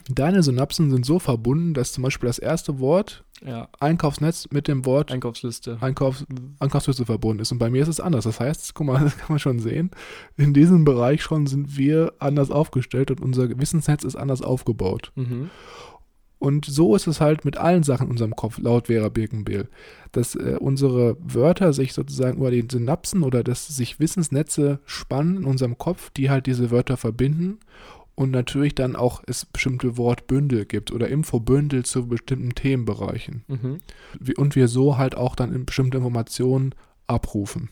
[0.09, 3.69] deine Synapsen sind so verbunden, dass zum Beispiel das erste Wort ja.
[3.81, 5.79] Einkaufsnetz mit dem Wort Einkaufsliste.
[5.81, 6.25] Einkaufs
[6.61, 7.53] Einkaufsliste verbunden ist.
[7.53, 8.25] Und bei mir ist es anders.
[8.25, 9.91] Das heißt, guck mal, das kann man schon sehen,
[10.37, 15.13] in diesem Bereich schon sind wir anders aufgestellt und unser Wissensnetz ist anders aufgebaut.
[15.15, 15.51] Mhm.
[16.45, 19.67] Und so ist es halt mit allen Sachen in unserem Kopf, laut Vera Birkenbehl,
[20.13, 25.45] dass äh, unsere Wörter sich sozusagen über die Synapsen oder dass sich Wissensnetze spannen in
[25.47, 27.61] unserem Kopf, die halt diese Wörter verbinden
[28.15, 33.45] und natürlich dann auch es bestimmte Wortbündel gibt oder Infobündel zu bestimmten Themenbereichen.
[33.49, 33.81] Mhm.
[34.37, 36.75] Und wir so halt auch dann bestimmte Informationen
[37.07, 37.71] abrufen.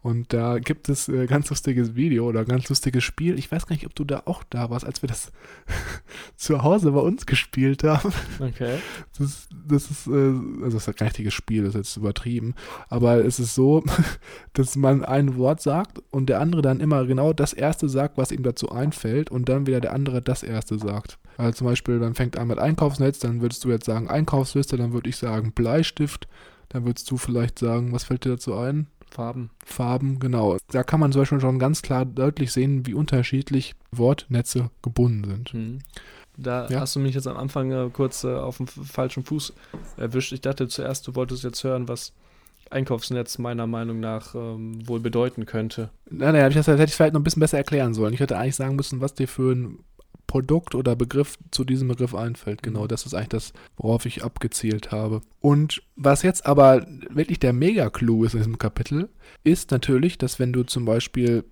[0.00, 3.36] Und da gibt es äh, ganz lustiges Video oder ganz lustiges Spiel.
[3.36, 5.32] Ich weiß gar nicht, ob du da auch da warst, als wir das
[6.36, 8.12] zu Hause bei uns gespielt haben.
[8.38, 8.78] Okay.
[9.18, 12.54] Das, das ist, äh, also das ist ein richtiges Spiel, das ist jetzt übertrieben.
[12.88, 13.82] Aber es ist so,
[14.52, 18.30] dass man ein Wort sagt und der andere dann immer genau das erste sagt, was
[18.30, 21.18] ihm dazu einfällt und dann wieder der andere das erste sagt.
[21.38, 24.92] Also zum Beispiel, man fängt an mit Einkaufsnetz, dann würdest du jetzt sagen Einkaufsliste, dann
[24.92, 26.28] würde ich sagen Bleistift,
[26.68, 28.86] dann würdest du vielleicht sagen, was fällt dir dazu ein?
[29.10, 29.50] Farben.
[29.64, 30.56] Farben, genau.
[30.70, 35.54] Da kann man zum Beispiel schon ganz klar deutlich sehen, wie unterschiedlich Wortnetze gebunden sind.
[35.54, 35.78] Mhm.
[36.36, 36.80] Da ja.
[36.80, 39.52] hast du mich jetzt am Anfang äh, kurz äh, auf dem falschen Fuß
[39.96, 40.32] erwischt.
[40.32, 42.12] Ich dachte zuerst, du wolltest jetzt hören, was
[42.70, 45.90] Einkaufsnetz meiner Meinung nach ähm, wohl bedeuten könnte.
[46.10, 48.14] Nein, nein, das hätte ich vielleicht noch ein bisschen besser erklären sollen.
[48.14, 49.78] Ich hätte eigentlich sagen müssen, was dir für ein
[50.28, 52.62] Produkt oder Begriff zu diesem Begriff einfällt.
[52.62, 52.88] Genau, mhm.
[52.88, 55.22] das ist eigentlich das, worauf ich abgezielt habe.
[55.40, 59.08] Und was jetzt aber wirklich der Mega-Clou ist in diesem Kapitel,
[59.42, 61.44] ist natürlich, dass wenn du zum Beispiel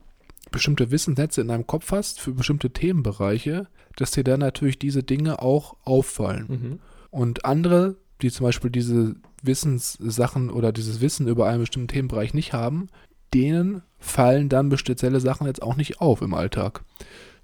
[0.52, 5.42] bestimmte Wissensnetze in deinem Kopf hast für bestimmte Themenbereiche, dass dir dann natürlich diese Dinge
[5.42, 6.46] auch auffallen.
[6.48, 6.78] Mhm.
[7.10, 12.52] Und andere, die zum Beispiel diese Wissenssachen oder dieses Wissen über einen bestimmten Themenbereich nicht
[12.52, 12.88] haben,
[13.32, 16.84] denen fallen dann spezielle Sachen jetzt auch nicht auf im Alltag.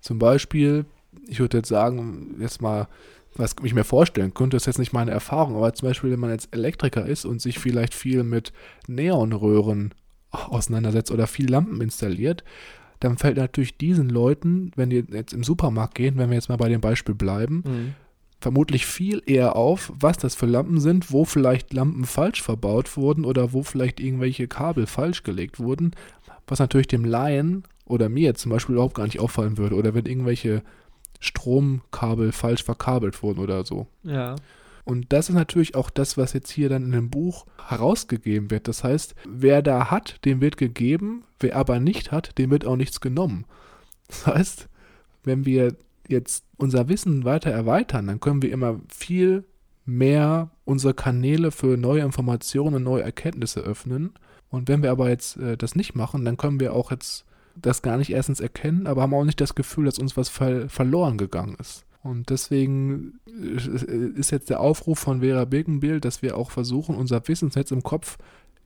[0.00, 0.84] Zum Beispiel,
[1.28, 2.88] ich würde jetzt sagen, jetzt mal,
[3.34, 6.30] was ich mir vorstellen könnte, ist jetzt nicht meine Erfahrung, aber zum Beispiel, wenn man
[6.30, 8.52] jetzt Elektriker ist und sich vielleicht viel mit
[8.86, 9.94] Neonröhren
[10.30, 12.44] auseinandersetzt oder viel Lampen installiert,
[13.00, 16.56] dann fällt natürlich diesen Leuten, wenn die jetzt im Supermarkt gehen, wenn wir jetzt mal
[16.56, 17.94] bei dem Beispiel bleiben, mhm.
[18.40, 23.24] vermutlich viel eher auf, was das für Lampen sind, wo vielleicht Lampen falsch verbaut wurden
[23.24, 25.92] oder wo vielleicht irgendwelche Kabel falsch gelegt wurden,
[26.46, 30.06] was natürlich dem Laien oder mir zum Beispiel überhaupt gar nicht auffallen würde oder wenn
[30.06, 30.62] irgendwelche
[31.22, 33.86] Stromkabel falsch verkabelt wurden oder so.
[34.02, 34.34] Ja.
[34.84, 38.66] Und das ist natürlich auch das, was jetzt hier dann in dem Buch herausgegeben wird.
[38.66, 42.76] Das heißt, wer da hat, dem wird gegeben, wer aber nicht hat, dem wird auch
[42.76, 43.46] nichts genommen.
[44.08, 44.68] Das heißt,
[45.22, 45.76] wenn wir
[46.08, 49.44] jetzt unser Wissen weiter erweitern, dann können wir immer viel
[49.84, 54.12] mehr unsere Kanäle für neue Informationen und neue Erkenntnisse öffnen.
[54.50, 57.24] Und wenn wir aber jetzt äh, das nicht machen, dann können wir auch jetzt
[57.56, 60.68] das gar nicht erstens erkennen, aber haben auch nicht das Gefühl, dass uns was ver
[60.68, 61.84] verloren gegangen ist.
[62.02, 63.20] Und deswegen
[64.16, 68.18] ist jetzt der Aufruf von Vera Birkenbild, dass wir auch versuchen, unser Wissensnetz im Kopf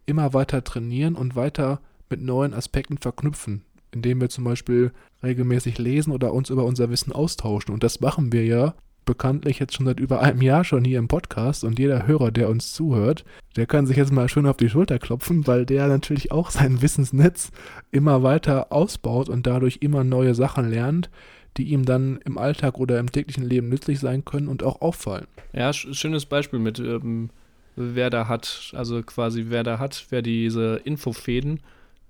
[0.07, 6.13] immer weiter trainieren und weiter mit neuen Aspekten verknüpfen, indem wir zum Beispiel regelmäßig lesen
[6.13, 7.75] oder uns über unser Wissen austauschen.
[7.75, 8.75] Und das machen wir ja
[9.07, 12.51] bekanntlich jetzt schon seit über einem Jahr schon hier im Podcast und jeder Hörer, der
[12.51, 13.25] uns zuhört,
[13.57, 16.83] der kann sich jetzt mal schön auf die Schulter klopfen, weil der natürlich auch sein
[16.83, 17.51] Wissensnetz
[17.91, 21.09] immer weiter ausbaut und dadurch immer neue Sachen lernt,
[21.57, 25.27] die ihm dann im Alltag oder im täglichen Leben nützlich sein können und auch auffallen.
[25.55, 27.31] Ja, schönes Beispiel mit, ähm,
[27.77, 31.61] wer da hat, also quasi wer da hat, wer diese Infofäden,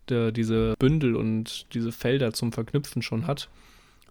[0.08, 3.48] der, diese Bündel und diese Felder zum Verknüpfen schon hat,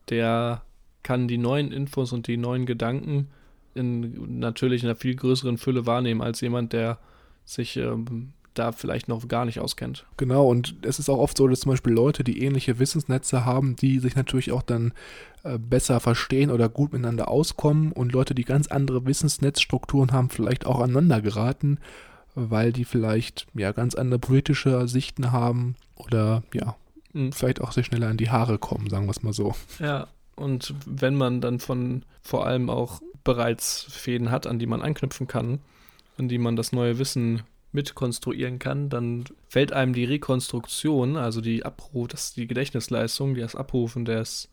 [0.09, 0.61] der
[1.05, 3.27] kann die neuen Infos und die neuen Gedanken
[3.75, 6.97] in natürlich in einer viel größeren Fülle wahrnehmen als jemand, der
[7.45, 10.05] sich ähm, da vielleicht noch gar nicht auskennt.
[10.17, 13.75] Genau, und es ist auch oft so, dass zum Beispiel Leute, die ähnliche Wissensnetze haben,
[13.75, 14.93] die sich natürlich auch dann
[15.43, 20.65] äh, besser verstehen oder gut miteinander auskommen und Leute, die ganz andere Wissensnetzstrukturen haben, vielleicht
[20.65, 21.77] auch aneinander geraten,
[22.33, 26.75] weil die vielleicht ja ganz andere politische Sichten haben oder ja,
[27.13, 27.31] mhm.
[27.31, 29.53] vielleicht auch sehr schneller in die Haare kommen, sagen wir es mal so.
[29.79, 34.81] Ja, und wenn man dann von vor allem auch bereits Fäden hat, an die man
[34.81, 35.59] anknüpfen kann,
[36.17, 41.65] an die man das neue Wissen mitkonstruieren kann, dann fällt einem die Rekonstruktion, also die
[41.65, 44.49] Abruf, das die Gedächtnisleistung, das Abrufen des,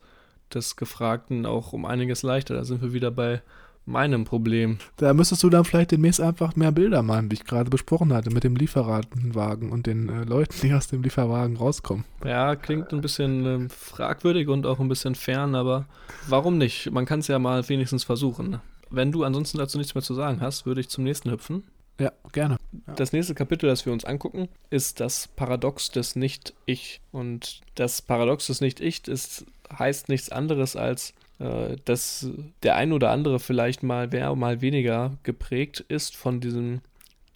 [0.53, 2.53] des Gefragten auch um einiges leichter.
[2.53, 3.41] Da sind wir wieder bei
[3.85, 4.77] meinem Problem.
[4.97, 8.31] Da müsstest du dann vielleicht demnächst einfach mehr Bilder machen, die ich gerade besprochen hatte,
[8.31, 12.05] mit dem Lieferwagen und den äh, Leuten, die aus dem Lieferwagen rauskommen.
[12.23, 15.85] Ja, klingt ein bisschen äh, fragwürdig und auch ein bisschen fern, aber
[16.27, 16.91] warum nicht?
[16.91, 18.59] Man kann es ja mal wenigstens versuchen.
[18.89, 21.63] Wenn du ansonsten dazu nichts mehr zu sagen hast, würde ich zum nächsten hüpfen.
[21.99, 22.57] Ja, gerne.
[22.87, 22.93] Ja.
[22.93, 27.01] Das nächste Kapitel, das wir uns angucken, ist das Paradox des Nicht-Ich.
[27.11, 29.45] Und das Paradox des Nicht-Ich ist,
[29.77, 32.29] heißt nichts anderes als, dass
[32.61, 36.81] der ein oder andere vielleicht mal mehr, mal weniger geprägt ist von diesem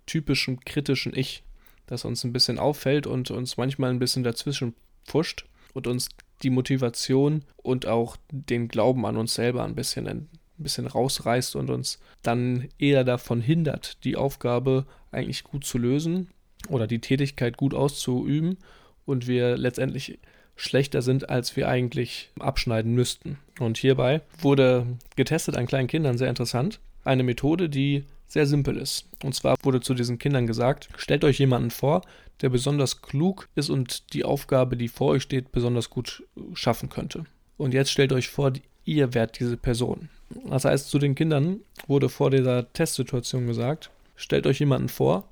[0.05, 1.43] typischen kritischen Ich,
[1.87, 6.09] das uns ein bisschen auffällt und uns manchmal ein bisschen dazwischen pfuscht und uns
[6.43, 10.29] die Motivation und auch den Glauben an uns selber ein bisschen ein
[10.63, 16.29] bisschen rausreißt und uns dann eher davon hindert, die Aufgabe eigentlich gut zu lösen
[16.69, 18.57] oder die Tätigkeit gut auszuüben.
[19.05, 20.19] Und wir letztendlich
[20.57, 23.37] schlechter sind, als wir eigentlich abschneiden müssten.
[23.59, 26.79] Und hierbei wurde getestet an kleinen Kindern sehr interessant.
[27.05, 29.05] Eine Methode, die sehr simpel ist.
[29.23, 32.01] Und zwar wurde zu diesen Kindern gesagt, stellt euch jemanden vor,
[32.41, 37.25] der besonders klug ist und die Aufgabe, die vor euch steht, besonders gut schaffen könnte.
[37.57, 38.51] Und jetzt stellt euch vor,
[38.85, 40.09] ihr wärt diese Person.
[40.49, 45.23] Das heißt, zu den Kindern wurde vor dieser Testsituation gesagt, stellt euch jemanden vor,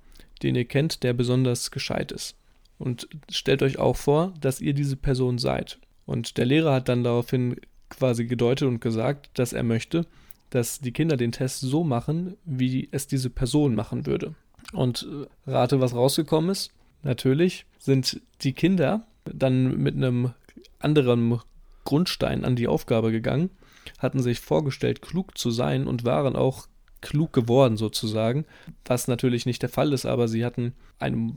[0.42, 2.36] den ihr kennt, der besonders gescheit ist.
[2.78, 5.80] Und stellt euch auch vor, dass ihr diese Person seid.
[6.06, 7.56] Und der Lehrer hat dann daraufhin
[7.90, 10.06] quasi gedeutet und gesagt, dass er möchte,
[10.50, 14.36] dass die Kinder den Test so machen, wie es diese Person machen würde.
[14.74, 15.08] Und
[15.48, 16.72] äh, rate, was rausgekommen ist.
[17.04, 20.34] Natürlich sind die Kinder dann mit einem
[20.80, 21.40] anderen
[21.84, 23.52] Grundstein an die Aufgabe gegangen
[24.00, 26.68] hatten sich vorgestellt, klug zu sein und waren auch
[27.02, 28.46] klug geworden sozusagen,
[28.86, 31.36] was natürlich nicht der Fall ist, aber sie hatten einen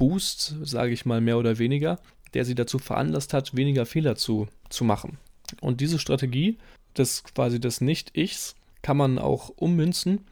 [0.00, 1.98] Motivationsboost, sage ich mal mehr oder weniger,
[2.34, 5.18] der sie dazu veranlasst hat, weniger Fehler zu, zu machen.
[5.60, 6.58] Und diese Strategie
[6.96, 10.24] des quasi des Nicht-Ichs kann man auch ummünzen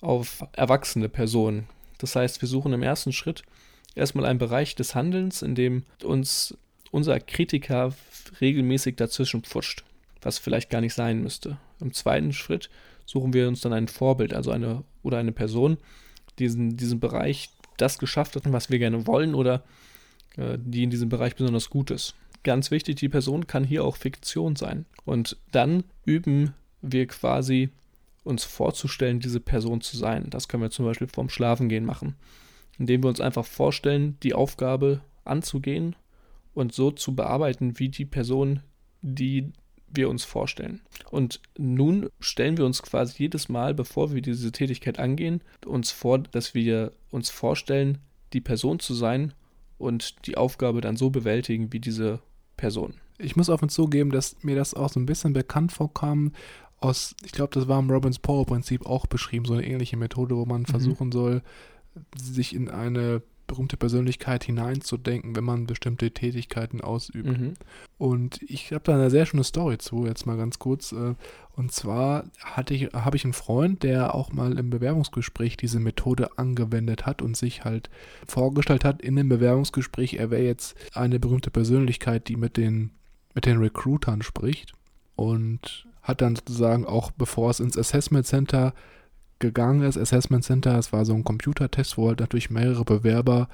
[0.00, 1.66] auf erwachsene Personen.
[1.98, 3.42] Das heißt, wir suchen im ersten Schritt
[3.94, 6.56] erstmal einen Bereich des Handelns, in dem uns
[6.90, 7.94] unser Kritiker
[8.40, 9.84] regelmäßig dazwischen pfuscht,
[10.22, 11.58] was vielleicht gar nicht sein müsste.
[11.80, 12.70] Im zweiten Schritt
[13.06, 15.78] suchen wir uns dann ein Vorbild, also eine oder eine Person,
[16.38, 19.62] die in diesem Bereich das geschafft hat, was wir gerne wollen oder
[20.36, 22.14] äh, die in diesem Bereich besonders gut ist.
[22.44, 24.86] Ganz wichtig, die Person kann hier auch Fiktion sein.
[25.04, 27.70] Und dann üben wir quasi
[28.24, 30.30] uns vorzustellen, diese Person zu sein.
[30.30, 32.14] Das können wir zum Beispiel vorm Schlafengehen machen,
[32.78, 35.96] indem wir uns einfach vorstellen, die Aufgabe anzugehen
[36.54, 38.60] und so zu bearbeiten, wie die Person,
[39.00, 39.52] die
[39.92, 40.80] wir uns vorstellen.
[41.10, 46.18] Und nun stellen wir uns quasi jedes Mal, bevor wir diese Tätigkeit angehen, uns vor,
[46.18, 47.98] dass wir uns vorstellen,
[48.32, 49.32] die Person zu sein
[49.78, 52.20] und die Aufgabe dann so bewältigen wie diese
[52.56, 52.94] Person.
[53.18, 56.32] Ich muss auf und zugeben, dass mir das auch so ein bisschen bekannt vorkam
[56.80, 60.36] aus, ich glaube, das war im Robbins Power Prinzip auch beschrieben, so eine ähnliche Methode,
[60.36, 60.66] wo man mhm.
[60.66, 61.42] versuchen soll,
[62.16, 67.26] sich in eine berühmte Persönlichkeit hineinzudenken, wenn man bestimmte Tätigkeiten ausübt.
[67.26, 67.54] Mhm.
[67.98, 70.92] Und ich habe da eine sehr schöne Story zu, jetzt mal ganz kurz.
[70.92, 71.14] Äh,
[71.56, 76.38] und zwar hatte ich, habe ich einen Freund, der auch mal im Bewerbungsgespräch diese Methode
[76.38, 77.90] angewendet hat und sich halt
[78.28, 82.92] vorgestellt hat in dem Bewerbungsgespräch, er wäre jetzt eine berühmte Persönlichkeit, die mit den,
[83.34, 84.74] mit den Recruitern spricht.
[85.16, 88.72] Und hat dann sozusagen auch, bevor es ins Assessment Center
[89.38, 93.48] gegangen ist, Assessment Center, es war so ein Computertest, wo halt natürlich mehrere Bewerber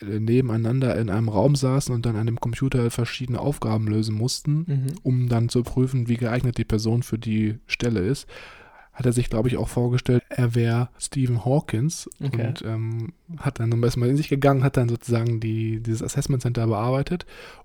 [0.00, 4.64] äh, nebeneinander in einem Raum saßen und dann an dem Computer verschiedene Aufgaben lösen mussten,
[4.66, 4.86] mhm.
[5.02, 8.26] um dann zu prüfen, wie geeignet die Person für die Stelle ist.
[8.92, 12.48] Hat er sich, glaube ich, auch vorgestellt, er wäre Stephen Hawkins okay.
[12.48, 16.66] und ähm, hat dann erstmal in sich gegangen, hat dann sozusagen die, dieses Assessment Center
[16.66, 17.24] bearbeitet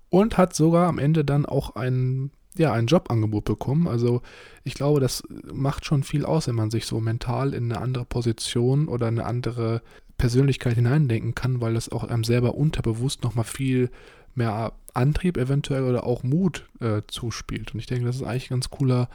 [0.09, 3.87] und hat sogar am Ende dann auch einen ja, ein Jobangebot bekommen.
[3.87, 4.21] Also
[4.63, 8.05] ich glaube, das macht schon viel aus, wenn man sich so mental in eine andere
[8.05, 9.81] Position oder eine andere
[10.17, 13.89] Persönlichkeit hineindenken kann, weil das auch einem selber unterbewusst nochmal viel
[14.35, 17.73] mehr Antrieb eventuell oder auch Mut äh, zuspielt.
[17.73, 19.09] Und ich denke, das ist eigentlich ein ganz cooler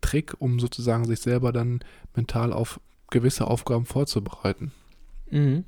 [0.00, 1.80] Trick, um sozusagen sich selber dann
[2.14, 2.80] mental auf
[3.10, 4.72] gewisse Aufgaben vorzubereiten.
[5.30, 5.64] Mhm.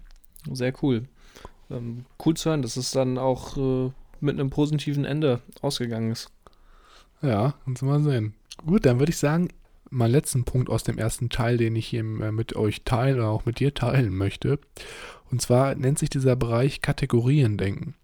[0.53, 1.05] Sehr cool.
[1.71, 6.31] Ähm, cool zu hören, dass es dann auch äh, mit einem positiven Ende ausgegangen ist.
[7.23, 8.35] Ja, kannst du mal sehen.
[8.65, 9.49] Gut, dann würde ich sagen,
[9.91, 13.29] mein letzten Punkt aus dem ersten Teil, den ich hier äh, mit euch teilen oder
[13.29, 14.59] auch mit dir teilen möchte.
[15.31, 17.95] Und zwar nennt sich dieser Bereich Kategorien denken.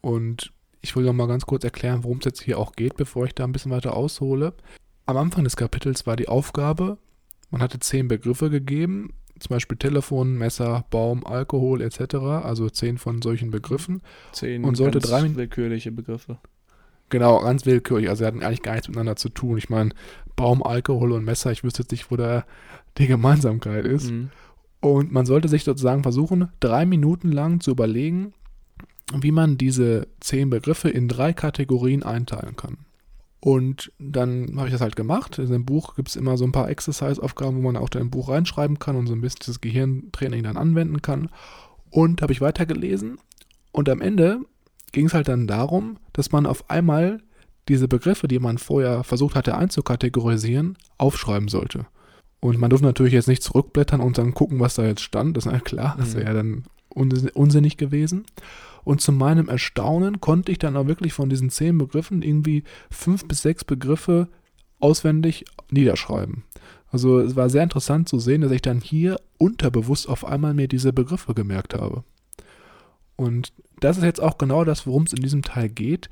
[0.00, 3.24] Und ich will noch mal ganz kurz erklären, worum es jetzt hier auch geht, bevor
[3.26, 4.54] ich da ein bisschen weiter aushole.
[5.06, 6.98] Am Anfang des Kapitels war die Aufgabe,
[7.50, 13.22] man hatte zehn Begriffe gegeben, zum Beispiel Telefon, Messer, Baum, Alkohol etc., also zehn von
[13.22, 14.02] solchen Begriffen.
[14.32, 16.38] Zehn und sollte drei willkürliche Begriffe.
[17.10, 18.08] Genau, ganz willkürlich.
[18.08, 19.58] Also sie hatten eigentlich gar nichts miteinander zu tun.
[19.58, 19.90] Ich meine,
[20.36, 22.44] Baum, Alkohol und Messer, ich wüsste jetzt nicht, wo da
[22.98, 24.10] die Gemeinsamkeit ist.
[24.10, 24.30] Mhm.
[24.80, 28.32] Und man sollte sich sozusagen versuchen, drei Minuten lang zu überlegen,
[29.12, 32.78] wie man diese zehn Begriffe in drei Kategorien einteilen kann.
[33.40, 35.38] Und dann habe ich das halt gemacht.
[35.38, 38.10] In dem Buch gibt es immer so ein paar Exercise-Aufgaben, wo man auch da im
[38.10, 41.30] Buch reinschreiben kann und so ein bisschen das Gehirntraining dann anwenden kann.
[41.90, 43.18] Und habe ich weitergelesen.
[43.72, 44.40] Und am Ende
[44.92, 47.20] ging es halt dann darum, dass man auf einmal
[47.68, 51.86] diese Begriffe, die man vorher versucht hatte einzukategorisieren, aufschreiben sollte.
[52.40, 55.36] Und man durfte natürlich jetzt nicht zurückblättern und dann gucken, was da jetzt stand.
[55.36, 58.24] Das ist ja klar, das wäre ja dann unsinnig gewesen.
[58.84, 63.26] Und zu meinem Erstaunen konnte ich dann auch wirklich von diesen zehn Begriffen irgendwie fünf
[63.26, 64.28] bis sechs Begriffe
[64.80, 66.44] auswendig niederschreiben.
[66.90, 70.68] Also es war sehr interessant zu sehen, dass ich dann hier unterbewusst auf einmal mir
[70.68, 72.04] diese Begriffe gemerkt habe.
[73.18, 76.08] Und das ist jetzt auch genau das, worum es in diesem Teil geht,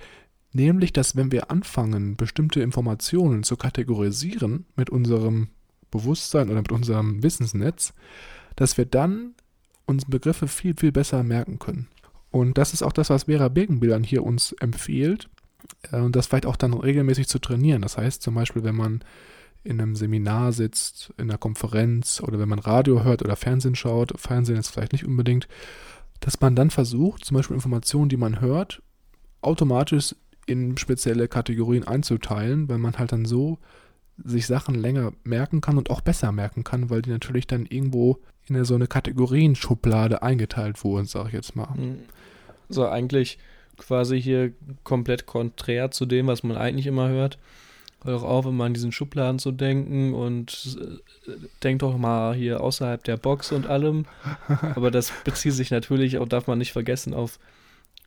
[0.53, 5.49] nämlich, dass wenn wir anfangen, bestimmte Informationen zu kategorisieren mit unserem
[5.93, 7.95] Bewusstsein oder mit unserem Wissensnetz,
[8.57, 9.35] dass wir dann
[9.87, 11.87] uns Begriffe viel, viel besser merken können.
[12.33, 15.29] Und das ist auch das, was Vera Birkenbildern hier uns empfiehlt
[15.93, 17.83] äh, und das vielleicht auch dann regelmäßig zu trainieren.
[17.83, 19.05] Das heißt zum Beispiel, wenn man
[19.63, 24.13] in einem Seminar sitzt, in einer Konferenz oder wenn man Radio hört oder Fernsehen schaut,
[24.21, 25.47] Fernsehen ist vielleicht nicht unbedingt,
[26.21, 28.83] dass man dann versucht, zum Beispiel Informationen, die man hört,
[29.41, 30.15] automatisch
[30.47, 33.59] in spezielle Kategorien einzuteilen, weil man halt dann so
[34.25, 38.19] sich Sachen länger merken kann und auch besser merken kann, weil die natürlich dann irgendwo
[38.47, 41.75] in so eine Kategorienschublade eingeteilt wurden, sage ich jetzt mal.
[41.77, 41.99] Mhm.
[42.69, 43.39] So eigentlich
[43.77, 44.53] quasi hier
[44.85, 47.39] komplett konträr zu dem, was man eigentlich immer hört.
[48.07, 51.33] Hör auf, immer in diesen Schubladen zu denken und äh,
[51.63, 54.07] denk doch mal hier außerhalb der Box und allem.
[54.75, 57.39] Aber das bezieht sich natürlich, auch darf man nicht vergessen, auf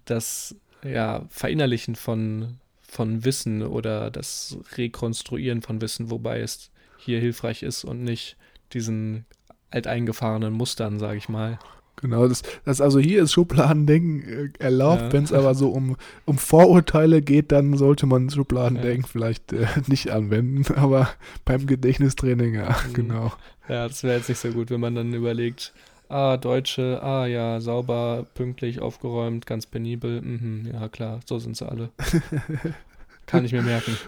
[0.05, 7.63] das ja, Verinnerlichen von, von Wissen oder das Rekonstruieren von Wissen, wobei es hier hilfreich
[7.63, 8.37] ist und nicht
[8.73, 9.25] diesen
[9.71, 11.59] alteingefahrenen Mustern, sage ich mal.
[12.01, 15.13] Genau, das, das also hier ist Schubladendenken äh, erlaubt, ja.
[15.13, 19.07] wenn es aber so um, um Vorurteile geht, dann sollte man Schubladendenken ja.
[19.07, 21.09] vielleicht äh, nicht anwenden, aber
[21.45, 22.93] beim Gedächtnistraining, ja, mhm.
[22.93, 23.33] genau.
[23.67, 25.73] Ja, das wäre jetzt nicht so gut, wenn man dann überlegt,
[26.07, 31.69] ah, Deutsche, ah ja, sauber, pünktlich, aufgeräumt, ganz penibel, mhm, ja klar, so sind sie
[31.69, 31.89] alle.
[33.25, 33.95] Kann ich mir merken.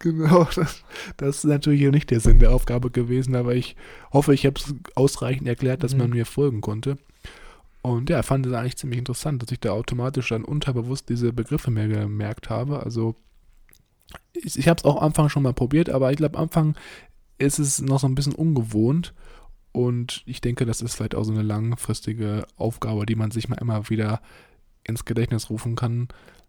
[0.00, 0.84] Genau, das,
[1.16, 3.74] das, ist natürlich hier nicht der Sinn der Aufgabe gewesen, aber ich
[4.12, 5.98] hoffe, ich habe es ausreichend erklärt, dass mhm.
[5.98, 6.98] man mir folgen konnte.
[7.82, 11.70] Und ja, fand es eigentlich ziemlich interessant, dass ich da automatisch dann unterbewusst diese Begriffe
[11.70, 12.82] mehr gemerkt habe.
[12.82, 13.14] Also
[14.32, 16.76] ich, ich habe es auch am Anfang schon mal probiert, aber ich glaube, am Anfang
[17.38, 19.14] ist es noch so ein bisschen ungewohnt.
[19.72, 23.58] Und ich denke, das ist vielleicht auch so eine langfristige Aufgabe, die man sich mal
[23.58, 24.20] immer wieder
[24.82, 26.08] ins Gedächtnis rufen kann,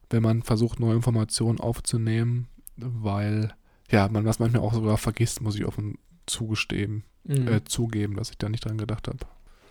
[0.09, 3.53] wenn man versucht, neue Informationen aufzunehmen, weil
[3.91, 7.47] ja, man das manchmal auch sogar vergisst, muss ich offen zugestehen, mhm.
[7.47, 9.19] äh, zugeben, dass ich da nicht dran gedacht habe.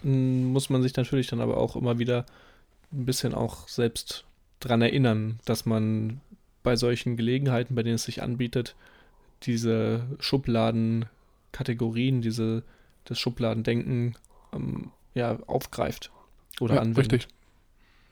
[0.02, 2.24] Muss man sich natürlich dann aber auch immer wieder
[2.92, 4.24] ein bisschen auch selbst
[4.60, 6.20] dran erinnern, dass man
[6.62, 8.76] bei solchen Gelegenheiten, bei denen es sich anbietet,
[9.42, 12.62] diese Schubladenkategorien, diese
[13.04, 14.16] das Schubladendenken
[14.52, 16.10] ähm, ja, aufgreift
[16.60, 17.12] oder ja, anwendet.
[17.12, 17.28] Richtig.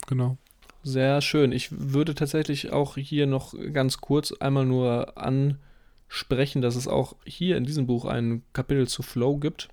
[0.07, 0.37] Genau.
[0.83, 1.53] Sehr schön.
[1.53, 7.57] Ich würde tatsächlich auch hier noch ganz kurz einmal nur ansprechen, dass es auch hier
[7.57, 9.69] in diesem Buch ein Kapitel zu Flow gibt.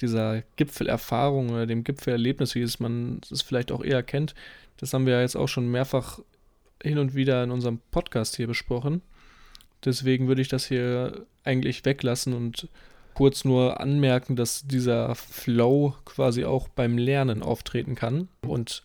[0.00, 4.34] Dieser Gipfelerfahrung oder dem Gipfelerlebnis, wie es man es vielleicht auch eher kennt.
[4.78, 6.18] Das haben wir ja jetzt auch schon mehrfach
[6.82, 9.02] hin und wieder in unserem Podcast hier besprochen.
[9.84, 12.68] Deswegen würde ich das hier eigentlich weglassen und
[13.14, 18.82] kurz nur anmerken, dass dieser Flow quasi auch beim Lernen auftreten kann und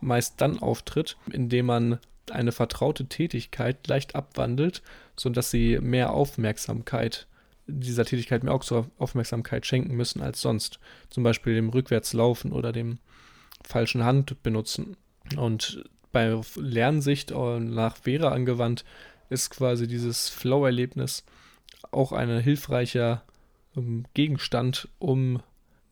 [0.00, 1.98] meist dann auftritt, indem man
[2.30, 4.82] eine vertraute Tätigkeit leicht abwandelt,
[5.16, 7.26] sodass sie mehr Aufmerksamkeit,
[7.68, 8.54] dieser Tätigkeit mehr
[8.98, 10.80] Aufmerksamkeit schenken müssen als sonst.
[11.10, 12.98] Zum Beispiel dem Rückwärtslaufen oder dem
[13.64, 14.96] falschen Hand benutzen.
[15.36, 18.84] Und bei Lernsicht nach Vera angewandt
[19.28, 21.24] ist quasi dieses Flow-Erlebnis
[21.90, 23.22] auch ein hilfreicher
[23.76, 25.42] ähm, Gegenstand, um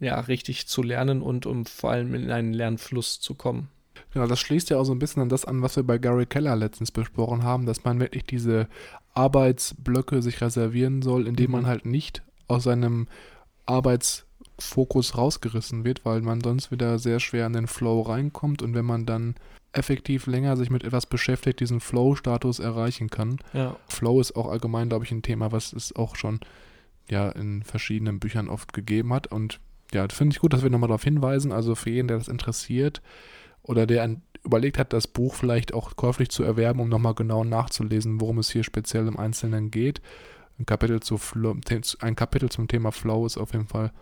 [0.01, 3.69] ja richtig zu lernen und um vor allem in einen Lernfluss zu kommen.
[4.17, 6.25] Genau, das schließt ja auch so ein bisschen an das an, was wir bei Gary
[6.25, 8.67] Keller letztens besprochen haben, dass man wirklich diese
[9.13, 11.53] Arbeitsblöcke sich reservieren soll, indem mhm.
[11.53, 13.09] man halt nicht aus seinem
[13.67, 18.87] Arbeitsfokus rausgerissen wird, weil man sonst wieder sehr schwer in den Flow reinkommt und wenn
[18.87, 19.35] man dann
[19.73, 23.37] effektiv länger sich mit etwas beschäftigt, diesen Flow-Status erreichen kann.
[23.53, 23.77] Ja.
[23.87, 26.41] Flow ist auch allgemein, glaube ich, ein Thema, was es auch schon
[27.11, 29.27] ja in verschiedenen Büchern oft gegeben hat.
[29.27, 29.61] Und
[29.93, 31.53] ja, finde ich gut, dass wir nochmal darauf hinweisen.
[31.53, 33.03] Also für jeden, der das interessiert
[33.67, 38.21] oder der überlegt hat, das Buch vielleicht auch käuflich zu erwerben, um nochmal genau nachzulesen,
[38.21, 40.01] worum es hier speziell im Einzelnen geht.
[40.59, 41.57] Ein Kapitel, zu Flow,
[42.01, 43.93] ein Kapitel zum Thema Flow ist auf jeden Fall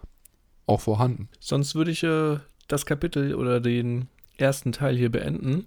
[0.66, 1.28] auch vorhanden.
[1.40, 2.38] Sonst würde ich äh,
[2.68, 5.66] das Kapitel oder den ersten Teil hier beenden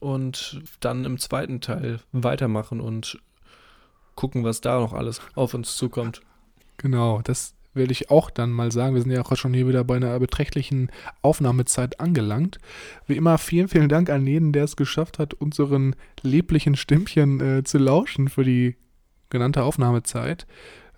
[0.00, 3.18] und dann im zweiten Teil weitermachen und
[4.14, 6.22] gucken, was da noch alles auf uns zukommt.
[6.78, 8.94] Genau, das will ich auch dann mal sagen.
[8.94, 10.90] Wir sind ja auch schon hier wieder bei einer beträchtlichen
[11.22, 12.58] Aufnahmezeit angelangt.
[13.06, 17.64] Wie immer, vielen, vielen Dank an jeden, der es geschafft hat, unseren lieblichen Stimmchen äh,
[17.64, 18.76] zu lauschen für die
[19.30, 20.46] genannte Aufnahmezeit.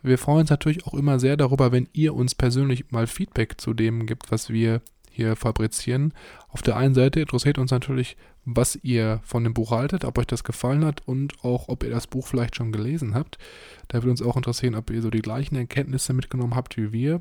[0.03, 3.75] Wir freuen uns natürlich auch immer sehr darüber, wenn ihr uns persönlich mal Feedback zu
[3.75, 4.81] dem gibt, was wir
[5.19, 6.15] hier fabrizieren.
[6.49, 10.29] Auf der einen Seite interessiert uns natürlich, was ihr von dem Buch haltet, ob euch
[10.29, 13.37] das gefallen hat und auch, ob ihr das Buch vielleicht schon gelesen habt.
[13.89, 17.21] Da würde uns auch interessieren, ob ihr so die gleichen Erkenntnisse mitgenommen habt wie wir.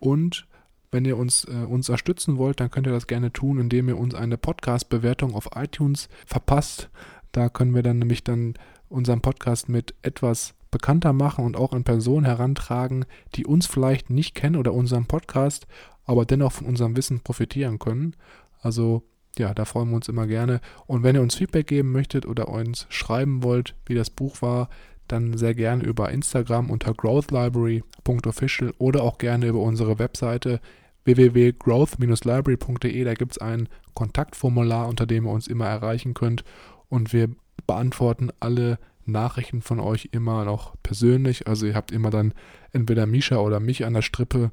[0.00, 0.48] Und
[0.90, 3.96] wenn ihr uns, äh, uns unterstützen wollt, dann könnt ihr das gerne tun, indem ihr
[3.96, 6.90] uns eine Podcast-Bewertung auf iTunes verpasst.
[7.30, 8.54] Da können wir dann nämlich dann
[8.88, 13.04] unseren Podcast mit etwas bekannter machen und auch an Personen herantragen,
[13.34, 15.66] die uns vielleicht nicht kennen oder unseren Podcast,
[16.10, 18.16] aber dennoch von unserem Wissen profitieren können.
[18.60, 19.04] Also
[19.38, 20.60] ja, da freuen wir uns immer gerne.
[20.86, 24.68] Und wenn ihr uns Feedback geben möchtet oder uns schreiben wollt, wie das Buch war,
[25.06, 30.60] dann sehr gerne über Instagram unter growthlibrary.official oder auch gerne über unsere Webseite
[31.04, 33.04] www.growth-library.de.
[33.04, 36.42] Da gibt es ein Kontaktformular, unter dem ihr uns immer erreichen könnt.
[36.88, 37.28] Und wir
[37.68, 41.46] beantworten alle Nachrichten von euch immer noch persönlich.
[41.46, 42.34] Also ihr habt immer dann
[42.72, 44.50] entweder Misha oder mich an der Strippe.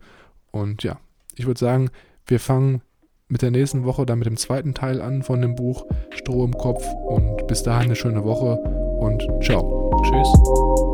[0.52, 1.00] Und ja,
[1.38, 1.90] ich würde sagen,
[2.26, 2.82] wir fangen
[3.30, 6.54] mit der nächsten Woche dann mit dem zweiten Teil an von dem Buch Stroh im
[6.58, 9.92] Kopf und bis dahin eine schöne Woche und ciao.
[10.04, 10.87] Tschüss.